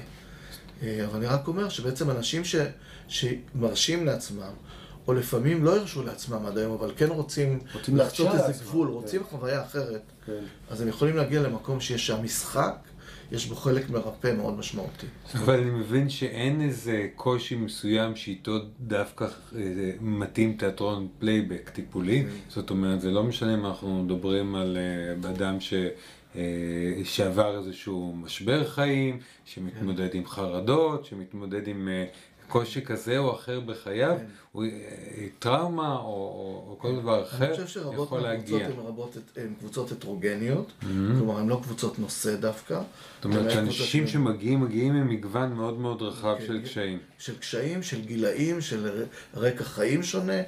[0.82, 2.57] אה, אבל אני רק אומר שבעצם אנשים ש,
[3.09, 4.53] שמרשים לעצמם,
[5.09, 8.92] או לפעמים לא הרשו לעצמם עד היום, אבל כן רוצים, רוצים לחצות איזה גבול, כן.
[8.92, 10.44] רוצים חוויה אחרת, כן.
[10.70, 12.76] אז הם יכולים להגיע למקום שיש שם משחק,
[13.32, 15.06] יש בו חלק מרפא מאוד משמעותי.
[15.34, 19.60] אבל אני מבין שאין איזה קושי מסוים שאיתו דווקא אה,
[20.00, 22.24] מתאים תיאטרון פלייבק טיפולי.
[22.24, 22.30] כן.
[22.48, 24.78] זאת אומרת, זה לא משנה אם אנחנו מדברים על
[25.24, 25.74] אה, אדם ש...
[26.36, 26.42] אה,
[27.04, 31.88] שעבר איזשהו משבר חיים, שמתמודד עם חרדות, שמתמודד עם
[32.49, 34.24] קושי כזה או אחר בחייו, כן.
[34.53, 37.57] הוא, אה, טראומה או, או, או כל דבר אחר יכול להגיע.
[37.57, 40.86] אני חושב שרבות מהקבוצות הן רבות, הן קבוצות הטרוגניות, mm-hmm.
[41.18, 42.80] כלומר הן לא קבוצות נושא דווקא.
[43.16, 46.99] זאת אומרת שאנשים שמגיעים, מגיעים עם מגוון מאוד מאוד רחב כן, של קשיים.
[47.18, 50.42] של קשיים, של גילאים, של רקע חיים שונה,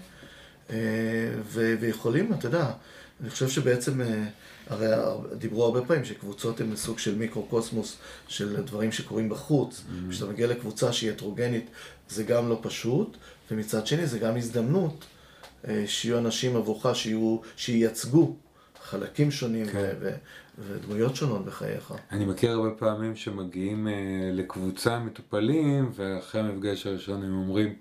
[0.71, 0.77] אה,
[1.81, 2.71] ויכולים, אתה יודע,
[3.21, 4.01] אני חושב שבעצם...
[4.69, 4.87] הרי
[5.39, 7.97] דיברו הרבה פעמים שקבוצות הן סוג של מיקרו-קוסמוס
[8.29, 9.81] של דברים שקורים בחוץ.
[9.81, 10.11] Mm-hmm.
[10.11, 11.71] כשאתה מגיע לקבוצה שהיא הטרוגנית,
[12.09, 13.17] זה גם לא פשוט,
[13.51, 15.05] ומצד שני זה גם הזדמנות
[15.69, 18.37] אה, שיהיו אנשים עבורך שיהיו, שייצגו
[18.83, 19.95] חלקים שונים כן.
[20.01, 20.17] ו-
[20.59, 21.95] ודמויות שונות בחייך.
[22.13, 23.93] אני מכיר הרבה פעמים שמגיעים אה,
[24.33, 27.75] לקבוצה מטופלים, ואחרי המפגש הראשון הם אומרים,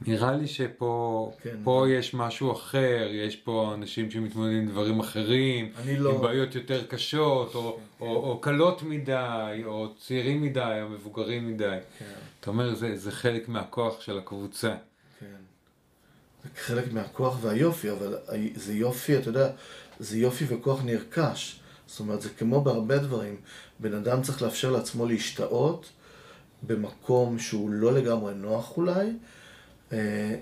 [0.00, 1.56] נראה לי שפה כן.
[1.64, 6.14] פה יש משהו אחר, יש פה אנשים שמתמודדים עם דברים אחרים, לא...
[6.14, 8.04] עם בעיות יותר קשות, או, כן.
[8.04, 11.78] או, או קלות מדי, או צעירים מדי, או מבוגרים מדי.
[11.98, 12.04] כן.
[12.40, 14.74] אתה אומר, זה, זה חלק מהכוח של הקבוצה.
[15.20, 15.26] כן.
[16.44, 18.16] זה חלק מהכוח והיופי, אבל
[18.54, 19.50] זה יופי, אתה יודע,
[19.98, 21.60] זה יופי וכוח נרכש.
[21.86, 23.36] זאת אומרת, זה כמו בהרבה דברים.
[23.80, 25.92] בן אדם צריך לאפשר לעצמו להשתאות
[26.62, 29.06] במקום שהוא לא לגמרי נוח אולי,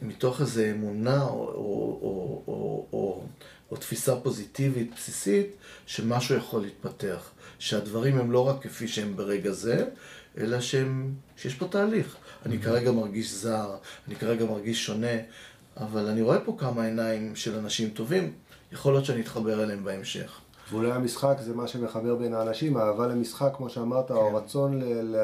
[0.02, 3.24] מתוך איזו אמונה או, או, או, או, או,
[3.70, 7.30] או תפיסה פוזיטיבית בסיסית שמשהו יכול להתפתח.
[7.58, 9.84] שהדברים הם לא רק כפי שהם ברגע זה,
[10.38, 12.16] אלא שהם, שיש פה תהליך.
[12.46, 13.76] אני כרגע מרגיש זר,
[14.08, 15.16] אני כרגע מרגיש שונה,
[15.76, 18.32] אבל אני רואה פה כמה עיניים של אנשים טובים,
[18.72, 20.40] יכול להיות שאני אתחבר אליהם בהמשך.
[20.70, 24.14] ואולי המשחק זה מה שמחבר בין האנשים, האהבה למשחק, כמו שאמרת, כן.
[24.14, 24.80] או הרצון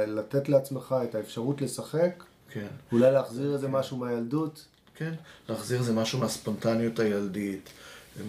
[0.06, 2.24] לתת לעצמך את האפשרות לשחק.
[2.50, 2.66] כן.
[2.92, 4.64] אולי להחזיר איזה משהו מהילדות?
[4.96, 5.12] כן,
[5.48, 7.70] להחזיר איזה משהו מהספונטניות הילדית,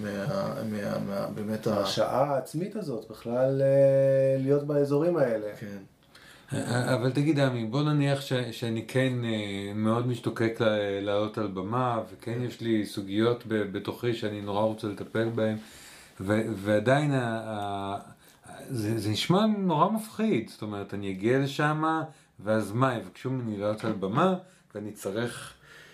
[0.02, 0.26] מה...
[0.64, 1.82] מה, מה באמת ה...
[1.82, 5.48] השעה העצמית הזאת, בכלל אה, להיות באזורים האלה.
[5.60, 5.78] כן.
[6.96, 10.60] אבל תגיד עמי, בוא נניח ש, שאני כן אה, מאוד משתוקק
[11.02, 12.44] לעלות על במה, וכן כן.
[12.44, 15.58] יש לי סוגיות בתוכי שאני נורא רוצה לטפל בהן,
[16.22, 17.98] ו, ועדיין ה, ה,
[18.70, 21.84] זה, זה נשמע נורא מפחיד, זאת אומרת, אני אגיע לשם,
[22.44, 24.36] ואז מה, יבקשו ממני לעלות על במה,
[24.76, 25.54] ואני צריך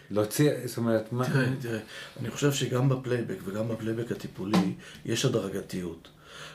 [0.09, 1.25] להוציא, זאת אומרת, מה...
[1.25, 1.79] תראה, תראה,
[2.19, 4.73] אני חושב שגם בפלייבק וגם בפלייבק הטיפולי
[5.05, 6.07] יש הדרגתיות.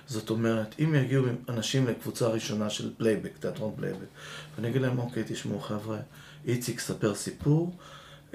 [0.06, 4.06] זאת אומרת, אם יגיעו אנשים לקבוצה ראשונה של פלייבק, תיאטרון פלייבק,
[4.56, 5.98] ואני אגיד להם, אוקיי, תשמעו חבר'ה,
[6.44, 7.76] איציק ספר סיפור,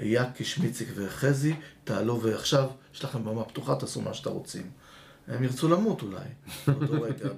[0.00, 1.54] יאקי, מיציק וחזי,
[1.84, 4.70] תעלו ועכשיו יש לכם במה פתוחה, תעשו מה שאתם רוצים.
[5.28, 6.18] הם ירצו למות אולי,
[6.66, 7.28] באותו רגע,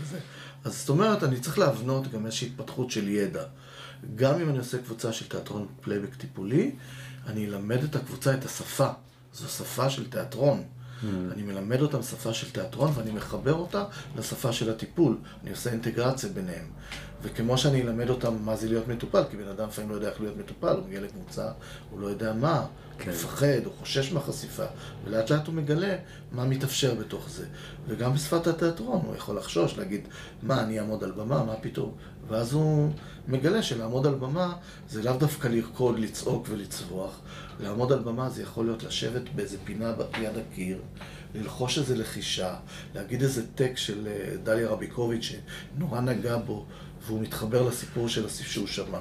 [0.00, 0.18] כזה.
[0.64, 3.44] אז זאת אומרת, אני צריך להבנות גם איזושהי התפתחות של ידע.
[4.14, 6.70] גם אם אני עושה קבוצה של תיאטרון פלייבק טיפולי,
[7.26, 8.88] אני אלמד את הקבוצה את השפה.
[9.34, 10.62] זו שפה של תיאטרון.
[10.62, 11.06] Mm.
[11.32, 13.84] אני מלמד אותם שפה של תיאטרון ואני מחבר אותה
[14.16, 15.18] לשפה של הטיפול.
[15.42, 16.66] אני עושה אינטגרציה ביניהם.
[17.22, 20.20] וכמו שאני אלמד אותם מה זה להיות מטופל, כי בן אדם לפעמים לא יודע איך
[20.20, 21.50] להיות מטופל, הוא מגיע לקבוצה,
[21.90, 22.66] הוא לא יודע מה,
[23.00, 23.10] כן.
[23.10, 24.64] מפחד, הוא חושש מהחשיפה,
[25.04, 25.96] ולאט לאט הוא מגלה
[26.32, 27.46] מה מתאפשר בתוך זה.
[27.88, 30.08] וגם בשפת התיאטרון הוא יכול לחשוש, להגיד,
[30.42, 31.94] מה, אני אעמוד על במה, מה פתאום?
[32.28, 32.90] ואז הוא
[33.28, 34.52] מגלה שלעמוד על במה
[34.88, 37.20] זה לאו דווקא לרקוד, לצעוק ולצווח.
[37.60, 40.78] לעמוד על במה זה יכול להיות לשבת באיזה פינה ביד הקיר,
[41.34, 42.54] ללחוש איזה לחישה,
[42.94, 45.32] להגיד איזה טקסט של אה, דליה רביקוביץ'
[45.76, 46.66] שנורא נגע בו,
[47.06, 48.98] והוא מתחבר לסיפור של הסיפור שהוא שמע.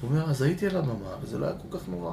[0.00, 2.12] הוא אומר, אז הייתי על הבמה, וזה לא היה כל כך נורא.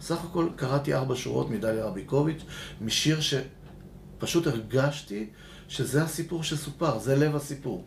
[0.00, 2.42] סך הכל קראתי ארבע שורות מדליה רביקוביץ',
[2.80, 5.26] משיר שפשוט הרגשתי
[5.68, 7.84] שזה הסיפור שסופר, זה לב הסיפור.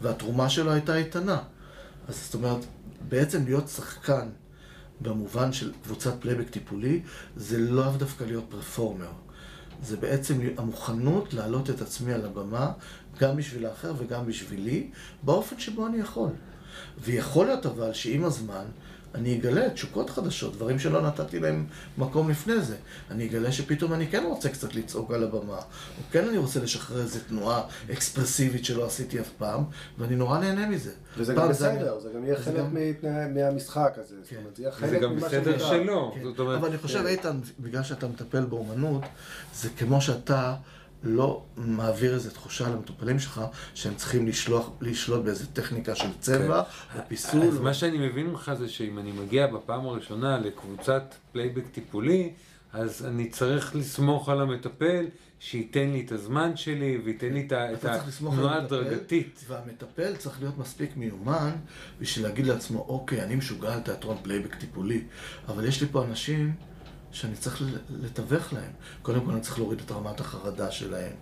[0.00, 1.38] והתרומה שלו הייתה איתנה.
[2.08, 2.64] אז זאת אומרת,
[3.08, 4.28] בעצם להיות שחקן
[5.00, 7.02] במובן של קבוצת פלייבק טיפולי,
[7.36, 9.12] זה לאו דווקא להיות פרפורמר.
[9.82, 12.72] זה בעצם המוכנות להעלות את עצמי על הבמה,
[13.20, 14.90] גם בשביל האחר וגם בשבילי,
[15.22, 16.30] באופן שבו אני יכול.
[17.00, 18.64] ויכול להיות אבל שעם הזמן,
[19.14, 21.66] אני אגלה תשוקות חדשות, דברים שלא נתתי להם
[21.98, 22.76] מקום לפני זה.
[23.10, 25.62] אני אגלה שפתאום אני כן רוצה קצת לצעוק על הבמה, או
[26.12, 29.64] כן אני רוצה לשחרר איזו תנועה אקספרסיבית שלא עשיתי אף פעם,
[29.98, 30.90] ואני נורא נהנה מזה.
[31.18, 34.14] וזה גם זה בסדר, היה- זה גם יהיה זה חלק גם- מהמשחק הזה.
[34.20, 34.36] זאת כן.
[34.36, 35.68] אומרת, זה יהיה זה חלק גם ממה בסדר שנקרא.
[35.84, 36.12] שלו.
[36.14, 36.24] כן.
[36.24, 37.06] זאת אומרת, אבל אני חושב, כן.
[37.06, 39.02] איתן, בגלל שאתה מטפל באומנות,
[39.54, 40.54] זה כמו שאתה
[41.02, 43.40] לא מעביר איזו תחושה למטופלים שלך
[43.74, 46.62] שהם צריכים לשלוח, לשלוט באיזו טכניקה של צבע,
[46.96, 47.40] או פיסול.
[47.40, 47.48] כן.
[47.48, 52.32] אז מה שאני מבין ממך זה שאם אני מגיע בפעם הראשונה לקבוצת פלייבק טיפולי,
[52.72, 55.06] אז אני צריך לסמוך על המטפל
[55.40, 59.44] שייתן לי את הזמן שלי וייתן לי את התנועה המטפל, ההדרגתית.
[59.48, 61.50] והמטפל צריך להיות מספיק מיומן
[62.00, 65.04] בשביל להגיד לעצמו, אוקיי, אני משוגע על תיאטרון פלייבק טיפולי,
[65.48, 66.52] אבל יש לי פה אנשים
[67.12, 68.70] שאני צריך לתווך להם.
[69.02, 71.12] קודם כל אני צריך להוריד את רמת החרדה שלהם,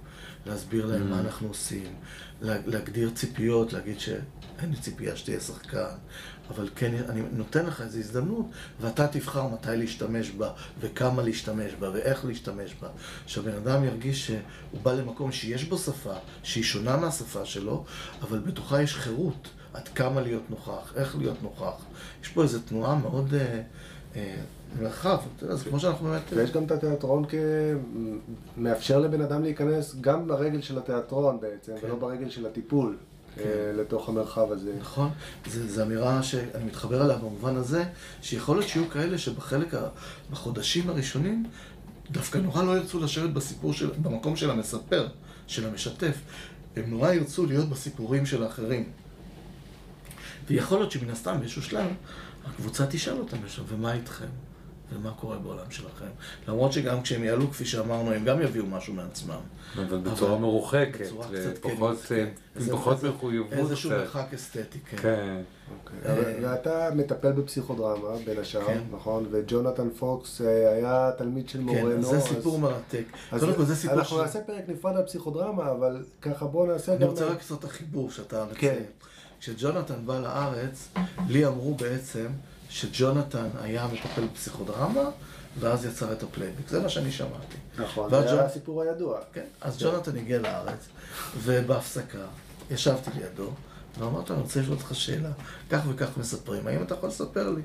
[0.46, 1.10] להסביר להם Mm.
[1.10, 1.94] מה אנחנו עושים,
[2.40, 4.20] לה- להגדיר ציפיות, להגיד שאין
[4.70, 5.86] לי ציפייה שתהיה שחקן,
[6.50, 8.46] אבל כן, אני נותן לך איזו הזדמנות,
[8.80, 12.88] ואתה תבחר מתי להשתמש בה, וכמה להשתמש בה, ואיך להשתמש בה.
[13.26, 14.40] שהבן אדם ירגיש שהוא
[14.82, 17.84] בא למקום שיש בו שפה, שהיא שונה מהשפה שלו,
[18.22, 19.48] אבל בתוכה יש חירות.
[19.78, 21.84] עד כמה להיות נוכח, איך להיות נוכח.
[22.22, 23.62] יש פה איזו תנועה מאוד אה,
[24.16, 24.34] אה,
[24.80, 26.22] מרחב, זה כמו שאנחנו באמת...
[26.34, 27.24] ויש גם את התיאטרון
[28.56, 31.86] כמאפשר לבן אדם להיכנס גם ברגל של התיאטרון בעצם, כן.
[31.86, 32.96] ולא ברגל של הטיפול
[33.38, 34.72] אה, לתוך המרחב הזה.
[34.80, 35.10] נכון,
[35.46, 37.84] זו אמירה שאני מתחבר אליה במובן הזה,
[38.22, 39.88] שיכול להיות שיהיו כאלה שבחלק, ה-
[40.30, 41.44] בחודשים הראשונים,
[42.10, 45.08] דווקא נורא לא ירצו לשבת בסיפור של, במקום של המספר,
[45.46, 46.16] של המשתף.
[46.76, 48.84] הם נורא ירצו להיות בסיפורים של האחרים.
[50.48, 51.86] ויכול להיות שמן הסתם באיזשהו שלב,
[52.46, 54.26] הקבוצה תשאל אותם לשם, ומה איתכם?
[54.92, 56.06] ומה קורה בעולם שלכם?
[56.48, 59.34] למרות שגם כשהם יעלו, כפי שאמרנו, הם גם יביאו משהו מעצמם.
[59.76, 62.14] אבל בצורה מרוחקת, בצורה קצת כן, ופחות כן.
[62.56, 63.90] אה, עם פחות מחויבות איזשהו.
[63.90, 64.96] מרחק אסתטי, כן.
[64.96, 65.40] כן.
[65.80, 66.12] אוקיי.
[66.12, 68.80] אבל- ואתה מטפל בפסיכודרמה, בין השאר, כן.
[68.92, 69.26] נכון?
[69.30, 71.98] וג'ונתן פוקס אה, היה תלמיד של כן, מורנו.
[71.98, 73.04] אז זה אז- סיפור מרתק.
[73.32, 74.20] אז קודם כל זה סיפור אנחנו ש...
[74.20, 77.08] נעשה פרק נפרד על פסיכודרמה, אבל ככה בואו נעשה אני גם...
[77.10, 78.68] רוצה רק לעשות את החיבור שאתה כן.
[78.68, 78.84] מציין.
[79.40, 80.88] כשג'ונתן בא לארץ,
[81.28, 82.26] לי אמרו בעצם
[82.70, 85.10] שג'ונתן היה מטפל בפסיכודרמה,
[85.60, 86.68] ואז יצר את הפלייבק.
[86.68, 87.56] זה מה שאני שמעתי.
[87.78, 89.18] נכון, זה היה הסיפור הידוע.
[89.32, 90.88] כן, אז ג'ונתן הגיע לארץ,
[91.38, 92.24] ובהפסקה
[92.70, 93.50] ישבתי לידו,
[93.98, 95.30] ואמרתי לו, אני רוצה לשאול אותך שאלה,
[95.70, 97.62] כך וכך מספרים, האם אתה יכול לספר לי?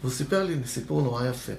[0.00, 1.52] והוא סיפר לי סיפור נורא יפה.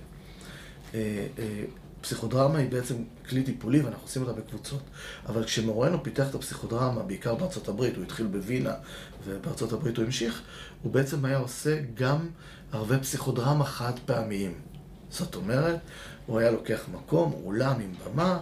[2.04, 2.96] פסיכודרמה היא בעצם
[3.30, 4.82] כלי טיפולי ואנחנו עושים אותה בקבוצות.
[5.26, 8.74] אבל כשמורנו פיתח את הפסיכודרמה, בעיקר בארצות הברית, הוא התחיל בווינה
[9.26, 10.42] ובארצות הברית הוא המשיך,
[10.82, 12.28] הוא בעצם היה עושה גם
[12.72, 14.54] ערבי פסיכודרמה חד פעמיים.
[15.10, 15.80] זאת אומרת,
[16.26, 18.40] הוא היה לוקח מקום, אולם עם במה,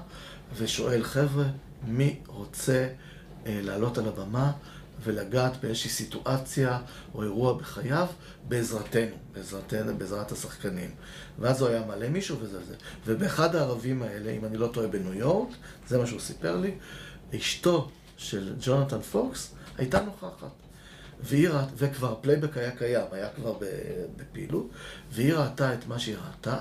[0.58, 1.46] ושואל, חבר'ה,
[1.88, 2.88] מי רוצה
[3.46, 4.52] אה, לעלות על הבמה
[5.04, 6.80] ולגעת באיזושהי סיטואציה
[7.16, 8.08] או אירוע בחייו
[8.48, 10.90] בעזרתנו, בעזרתנו, בעזרת השחקנים.
[11.40, 12.76] ואז הוא היה מעלה מישהו וזה וזה.
[13.06, 15.50] ובאחד הערבים האלה, אם אני לא טועה בניו יורק,
[15.88, 16.76] זה מה שהוא סיפר לי,
[17.36, 20.52] אשתו של ג'ונתן פוקס הייתה נוכחת.
[21.24, 23.58] והיא ראתה, וכבר פלייבק היה קיים, היה כבר
[24.18, 24.70] בפעילות,
[25.12, 26.58] והיא ראתה את מה שהיא ראתה,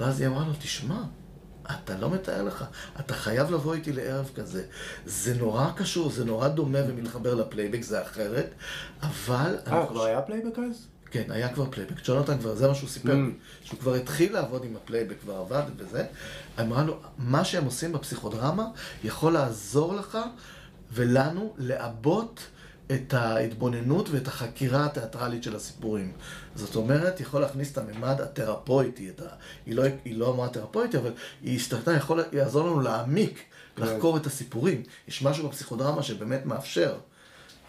[0.00, 1.02] ואז היא אמרה לו, תשמע,
[1.70, 2.64] אתה לא מתאר לך,
[3.00, 4.64] אתה חייב לבוא איתי לערב כזה.
[5.06, 8.54] זה נורא קשור, זה נורא דומה ומתחבר לפלייבק, זה אחרת,
[9.02, 9.58] אבל...
[9.66, 10.86] אה, כבר היה פלייבק אז?
[11.10, 11.94] כן, היה כבר פלייבק.
[12.04, 13.30] ג'ונתן כבר, זה מה שהוא סיפר לי,
[13.64, 16.04] שהוא כבר התחיל לעבוד עם הפלייבק, כבר עבד וזה.
[16.60, 18.66] אמרה לו, מה שהם עושים בפסיכודרמה
[19.04, 20.18] יכול לעזור לך
[20.92, 22.40] ולנו לעבות
[22.92, 26.12] את ההתבוננות ואת החקירה התיאטרלית של הסיפורים.
[26.54, 29.24] זאת אומרת, יכול להכניס את הממד התרפויטי, את ה...
[29.66, 31.12] היא, לא, היא לא אמרה תרפויטי, אבל
[31.42, 33.44] היא השתלטה, יכול לעזור לנו להעמיק,
[33.78, 34.82] לחקור את הסיפורים.
[35.08, 36.98] יש משהו בפסיכודרמה שבאמת מאפשר.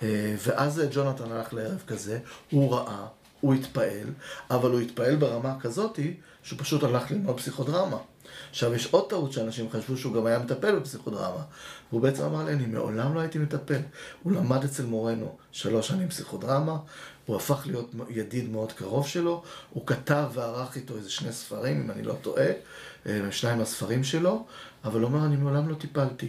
[0.03, 2.19] אה, ואז ג'ונתן הלך לערב כזה,
[2.51, 3.07] הוא ראה,
[3.41, 4.07] הוא התפעל,
[4.51, 6.13] אבל הוא התפעל ברמה כזאתי,
[6.43, 7.97] שהוא פשוט הלך ללמוד פסיכודרמה.
[8.57, 11.43] עכשיו, יש עוד טעות שאנשים חשבו שהוא גם היה מטפל בפסיכודרמה.
[11.91, 13.79] והוא בעצם אמר לי, אני מעולם לא הייתי מטפל.
[14.23, 16.77] הוא למד אצל מורנו שלוש שנים פסיכודרמה,
[17.25, 21.91] הוא הפך להיות ידיד מאוד קרוב שלו, הוא כתב וערך איתו איזה שני ספרים, אם
[21.91, 22.47] אני לא טועה,
[23.05, 24.45] אה, שניים מהספרים שלו,
[24.83, 26.27] אבל הוא אמר, אני מעולם לא טיפלתי.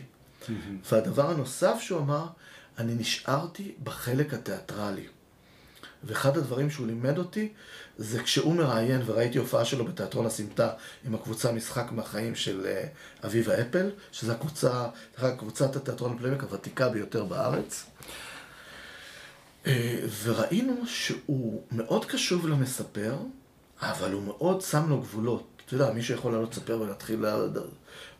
[0.93, 2.26] והדבר הנוסף שהוא אמר,
[2.79, 5.07] אני נשארתי בחלק התיאטרלי.
[6.05, 7.53] ואחד הדברים שהוא לימד אותי,
[7.99, 10.70] זה כשהוא מראיין, וראיתי הופעה שלו בתיאטרון הסמטה
[11.07, 14.88] עם הקבוצה משחק מהחיים של uh, אביבה אפל, שזו הקבוצה,
[15.38, 17.84] קבוצת התיאטרון הפלייבק הוותיקה ביותר בארץ.
[19.64, 19.68] Uh,
[20.22, 23.16] וראינו שהוא מאוד קשוב למספר,
[23.80, 25.62] אבל הוא מאוד שם לו גבולות.
[25.66, 27.24] אתה יודע, מישהו יכול לעלות לספר ולהתחיל...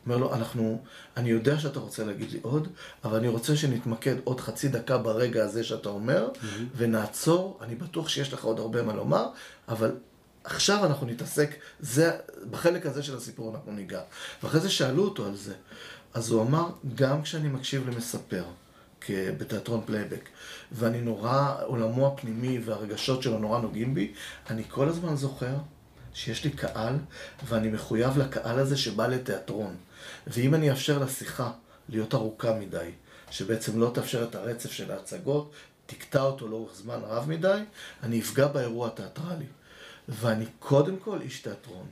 [0.05, 0.81] אומר לו, אנחנו,
[1.17, 2.67] אני יודע שאתה רוצה להגיד לי עוד,
[3.03, 6.45] אבל אני רוצה שנתמקד עוד חצי דקה ברגע הזה שאתה אומר, mm-hmm.
[6.75, 9.27] ונעצור, אני בטוח שיש לך עוד הרבה מה לומר,
[9.67, 9.91] אבל
[10.43, 12.11] עכשיו אנחנו נתעסק, זה,
[12.51, 14.01] בחלק הזה של הסיפור אנחנו ניגע.
[14.43, 15.53] ואחרי זה שאלו אותו על זה.
[16.13, 18.43] אז הוא אמר, גם כשאני מקשיב למספר,
[19.09, 20.29] בתיאטרון פלייבק,
[20.71, 24.13] ואני נורא, עולמו הפנימי והרגשות שלו נורא נוגעים בי,
[24.49, 25.55] אני כל הזמן זוכר
[26.13, 26.95] שיש לי קהל,
[27.47, 29.75] ואני מחויב לקהל הזה שבא לתיאטרון.
[30.29, 31.51] ואם אני אאפשר לשיחה
[31.89, 32.91] להיות ארוכה מדי,
[33.31, 35.51] שבעצם לא תאפשר את הרצף של ההצגות,
[35.85, 37.59] תקטע אותו לאורך זמן רב מדי,
[38.03, 39.45] אני אפגע באירוע התיאטרלי.
[40.09, 41.85] ואני קודם כל איש תיאטרון.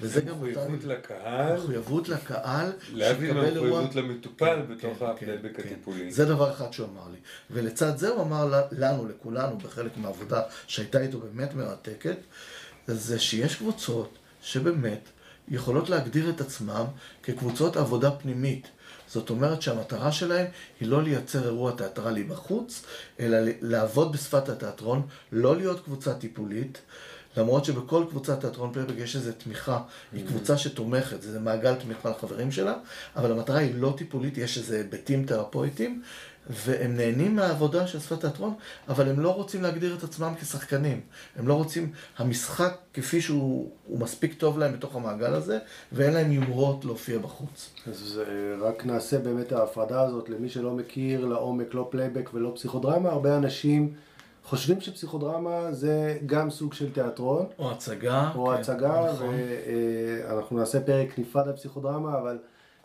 [0.00, 1.56] וזה גם מחויבות לקהל.
[1.56, 2.72] מחויבות לקהל.
[2.92, 6.12] להבדיל מהמחויבות למטופל כן, בתוך כן, הפלייבק כן, הטיפולי.
[6.12, 7.18] זה דבר אחד שהוא אמר לי.
[7.50, 12.16] ולצד זה הוא אמר לנו, לכולנו, בחלק מהעבודה שהייתה איתו באמת מרתקת,
[12.86, 15.08] זה שיש קבוצות שבאמת
[15.48, 16.84] יכולות להגדיר את עצמם
[17.22, 18.68] כקבוצות עבודה פנימית.
[19.08, 20.46] זאת אומרת שהמטרה שלהם
[20.80, 22.84] היא לא לייצר אירוע תיאטרלי בחוץ,
[23.20, 26.80] אלא לעבוד בשפת התיאטרון, לא להיות קבוצה טיפולית,
[27.36, 29.80] למרות שבכל קבוצת תיאטרון פלייבק יש איזו תמיכה,
[30.12, 30.28] היא mm.
[30.28, 32.74] קבוצה שתומכת, זה מעגל תמיכה לחברים שלה,
[33.16, 36.02] אבל המטרה היא לא טיפולית, יש איזה היבטים תרפויטיים,
[36.50, 38.54] והם נהנים מהעבודה של שפת תיאטרון,
[38.88, 41.00] אבל הם לא רוצים להגדיר את עצמם כשחקנים.
[41.36, 45.58] הם לא רוצים, המשחק כפי שהוא מספיק טוב להם בתוך המעגל הזה,
[45.92, 47.70] ואין להם יומרות להופיע בחוץ.
[47.86, 53.08] אז אה, רק נעשה באמת ההפרדה הזאת למי שלא מכיר לעומק, לא פלייבק ולא פסיכודרמה,
[53.08, 53.94] הרבה אנשים...
[54.46, 57.46] חושבים שפסיכודרמה זה גם סוג של תיאטרון.
[57.58, 58.30] או הצגה.
[58.34, 59.34] או כן, הצגה, נכון.
[60.28, 62.38] ואנחנו נעשה פרק נפרד על פסיכודרמה, אבל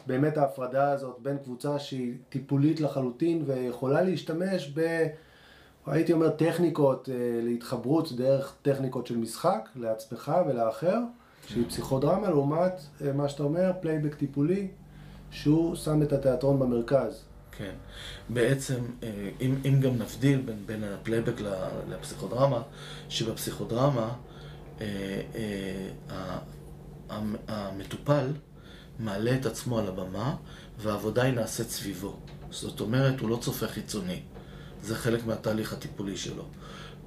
[0.09, 5.07] באמת ההפרדה הזאת בין קבוצה שהיא טיפולית לחלוטין ויכולה להשתמש ב...
[5.85, 10.97] הייתי אומר טכניקות אה, להתחברות דרך טכניקות של משחק לעצמך ולאחר,
[11.47, 14.67] שהיא פסיכודרמה, לעומת אה, מה שאתה אומר, פלייבק טיפולי,
[15.31, 17.23] שהוא שם את התיאטרון במרכז.
[17.51, 17.73] כן.
[18.29, 21.41] בעצם, אה, אם, אם גם נבדיל בין, בין הפלייבק
[21.89, 22.61] לפסיכודרמה,
[23.09, 24.13] שבפסיכודרמה
[24.81, 24.85] אה,
[25.35, 26.39] אה,
[27.47, 28.27] המטופל
[28.99, 30.35] מעלה את עצמו על הבמה
[30.79, 32.19] והעבודה היא נעשית סביבו.
[32.51, 34.21] זאת אומרת, הוא לא צופה חיצוני.
[34.83, 36.45] זה חלק מהתהליך הטיפולי שלו.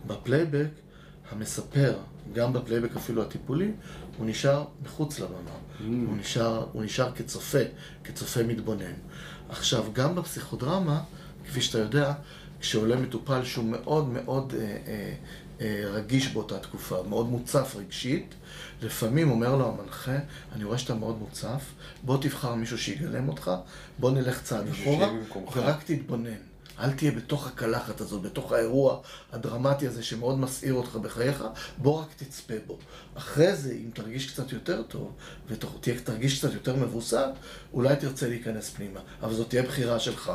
[0.07, 0.69] בפלייבק,
[1.31, 1.95] המספר,
[2.33, 3.71] גם בפלייבק אפילו הטיפולי,
[4.19, 5.37] הוא נשאר מחוץ לבמה.
[5.37, 5.83] Mm.
[5.83, 7.59] הוא, נשאר, הוא נשאר כצופה,
[8.05, 8.93] כצופה מתבונן.
[9.49, 11.03] עכשיו, גם בפסיכודרמה,
[11.47, 12.13] כפי שאתה יודע,
[12.61, 15.15] כשעולה מטופל שהוא מאוד מאוד אה, אה,
[15.85, 18.35] רגיש באותה תקופה, מאוד מוצף רגשית,
[18.83, 20.19] לפעמים אומר לו המנחה,
[20.53, 21.63] אני רואה שאתה מאוד מוצף,
[22.03, 23.51] בוא תבחר מישהו שיגלם אותך,
[23.99, 25.09] בוא נלך צעד אחורה,
[25.55, 26.31] ורק תתבונן.
[26.79, 29.01] אל תהיה בתוך הקלחת הזאת, בתוך האירוע
[29.33, 31.45] הדרמטי הזה שמאוד מסעיר אותך בחייך,
[31.79, 32.79] בוא רק תצפה בו.
[33.15, 35.13] אחרי זה, אם תרגיש קצת יותר טוב,
[35.49, 37.29] ותרגיש קצת יותר מבוסס,
[37.73, 40.33] אולי תרצה להיכנס פנימה, אבל זאת תהיה בחירה שלך.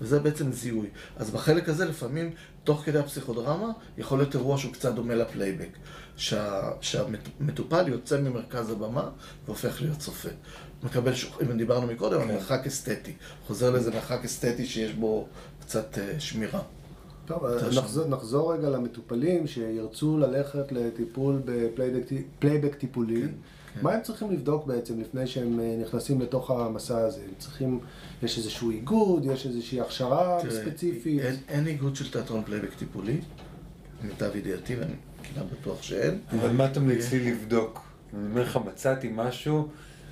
[0.00, 0.86] וזה בעצם זיהוי.
[1.16, 2.30] אז בחלק הזה לפעמים,
[2.64, 5.68] תוך כדי הפסיכודרמה, יכול להיות אירוע שהוא קצת דומה לפלייבק.
[6.16, 9.10] שה, שהמטופל יוצא ממרכז הבמה
[9.46, 10.28] והופך להיות צופה.
[10.82, 12.28] מקבל, אם דיברנו מקודם, כן.
[12.28, 13.12] מרחק אסתטי.
[13.46, 15.26] חוזר לאיזה מרחק אסתטי שיש בו
[15.60, 16.62] קצת uh, שמירה.
[17.26, 17.46] טוב,
[17.76, 23.22] נחזור, נחזור רגע למטופלים שירצו ללכת לטיפול בפלייבק טיפולי.
[23.22, 23.28] כן.
[23.82, 27.20] מה הם צריכים לבדוק בעצם לפני שהם אה, נכנסים לתוך המסע הזה?
[27.20, 27.80] הם צריכים,
[28.22, 31.20] יש איזשהו איגוד, יש איזושהי הכשרה ספציפית?
[31.20, 33.20] אין, אין איגוד של תיאטרון פלייבק טיפולי,
[34.02, 36.18] למיטב ידיעתי, ואני כמעט בטוח שאין.
[36.30, 37.80] אבל מה אתה מציע לבדוק?
[38.14, 39.68] אני אומר לך, מצאתי משהו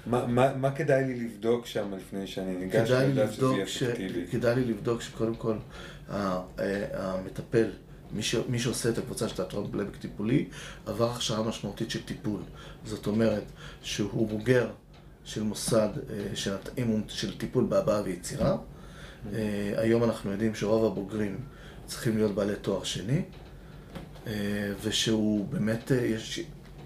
[0.06, 4.26] מה, מה, מה כדאי לי לבדוק שם לפני שאני ניגש לדעת שזה יהיה אפקטיבי?
[4.30, 5.56] כדאי לי לבדוק שקודם כל
[6.08, 7.70] המטפל,
[8.12, 10.48] מי, ש, מי שעושה את הקבוצה של תיאטרון פלייבק טיפולי,
[10.86, 12.40] עבר הכשרה משמעותית של טיפול.
[12.84, 13.44] זאת אומרת
[13.82, 14.70] שהוא בוגר
[15.24, 16.54] של מוסד אה, של,
[17.08, 18.56] של טיפול בהבעה ויצירה.
[19.32, 21.38] אה, היום אנחנו יודעים שרוב הבוגרים
[21.86, 23.22] צריכים להיות בעלי תואר שני,
[24.26, 24.32] אה,
[24.82, 26.40] ושהוא באמת, יש,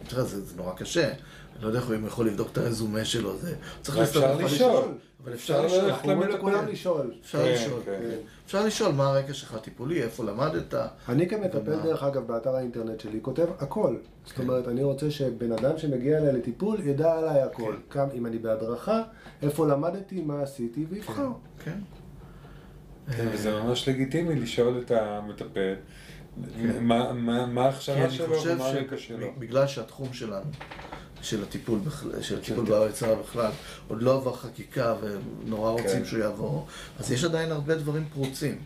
[0.08, 1.08] תראה, זה, זה נורא קשה.
[1.08, 3.54] אני לא יודע איך הוא יכול לבדוק את הרזומה שלו, זה...
[3.82, 4.84] צריך אפשר לשאול.
[5.24, 7.14] אבל אפשר לשאול, אנחנו אומרים לכולם לשאול.
[7.22, 7.80] אפשר כן, לשאול.
[7.84, 8.16] כן.
[8.46, 10.74] אפשר לשאול מה הרקע שלך טיפולי, איפה למדת.
[11.08, 13.96] אני כמטפל, דרך אגב, באתר האינטרנט שלי, כותב הכל.
[14.24, 14.42] זאת כן.
[14.42, 17.76] אומרת, אני רוצה שבן אדם שמגיע אליי לטיפול, ידע עליי הכל.
[17.94, 19.02] גם אם אני בהדרכה,
[19.42, 21.28] איפה למדתי, מה עשיתי, ויבחר.
[21.64, 21.78] כן.
[23.16, 25.74] כן, וזה ממש לגיטימי לשאול את המטפל.
[26.80, 29.26] מה ההכשרה שלו ומה הרקע שלו.
[29.38, 30.50] בגלל שהתחום שלנו
[31.22, 31.78] של הטיפול,
[32.20, 33.50] של הטיפול בארץ הרע בכלל,
[33.88, 36.04] עוד לא עבר חקיקה ונורא רוצים כן.
[36.04, 36.66] שהוא יעבור,
[36.98, 38.58] אז יש עדיין הרבה דברים פרוצים.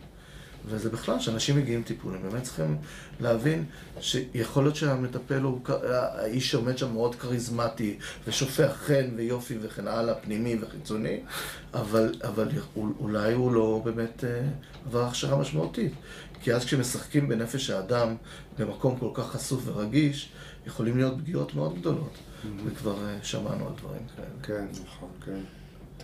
[0.65, 2.77] וזה בכלל, כשאנשים מגיעים טיפול, הם באמת צריכים
[3.19, 3.65] להבין
[3.99, 5.59] שיכול להיות שהמטפל הוא
[5.91, 7.97] האיש שעומד שם מאוד כריזמטי,
[8.27, 11.19] ושופך חן ויופי וכן הלאה, פנימי וחיצוני,
[11.73, 14.41] אבל, אבל אולי הוא לא באמת אה,
[14.85, 15.93] עבר הכשרה משמעותית.
[16.41, 18.15] כי אז כשמשחקים בנפש האדם
[18.59, 20.31] במקום כל כך חשוף ורגיש,
[20.67, 22.13] יכולים להיות פגיעות מאוד גדולות.
[22.13, 22.47] Mm-hmm.
[22.65, 24.27] וכבר אה, שמענו על דברים כאלה.
[24.43, 25.39] כן, נכון, כן.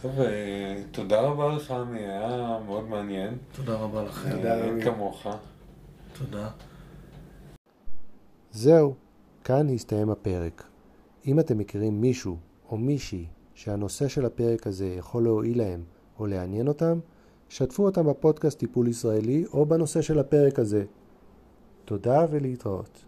[0.01, 3.37] טוב, אה, תודה רבה לך, עמי, היה מאוד מעניין.
[3.51, 4.29] תודה רבה לכם.
[4.29, 4.83] תודה רבה.
[4.83, 5.27] כמוך.
[6.17, 6.49] תודה.
[8.51, 8.95] זהו,
[9.43, 10.63] כאן הסתיים הפרק.
[11.27, 12.37] אם אתם מכירים מישהו
[12.69, 15.83] או מישהי שהנושא של הפרק הזה יכול להועיל להם
[16.19, 16.99] או לעניין אותם,
[17.55, 20.83] שתפו אותם בפודקאסט טיפול ישראלי או בנושא של הפרק הזה.
[21.85, 23.05] תודה ולהתראות.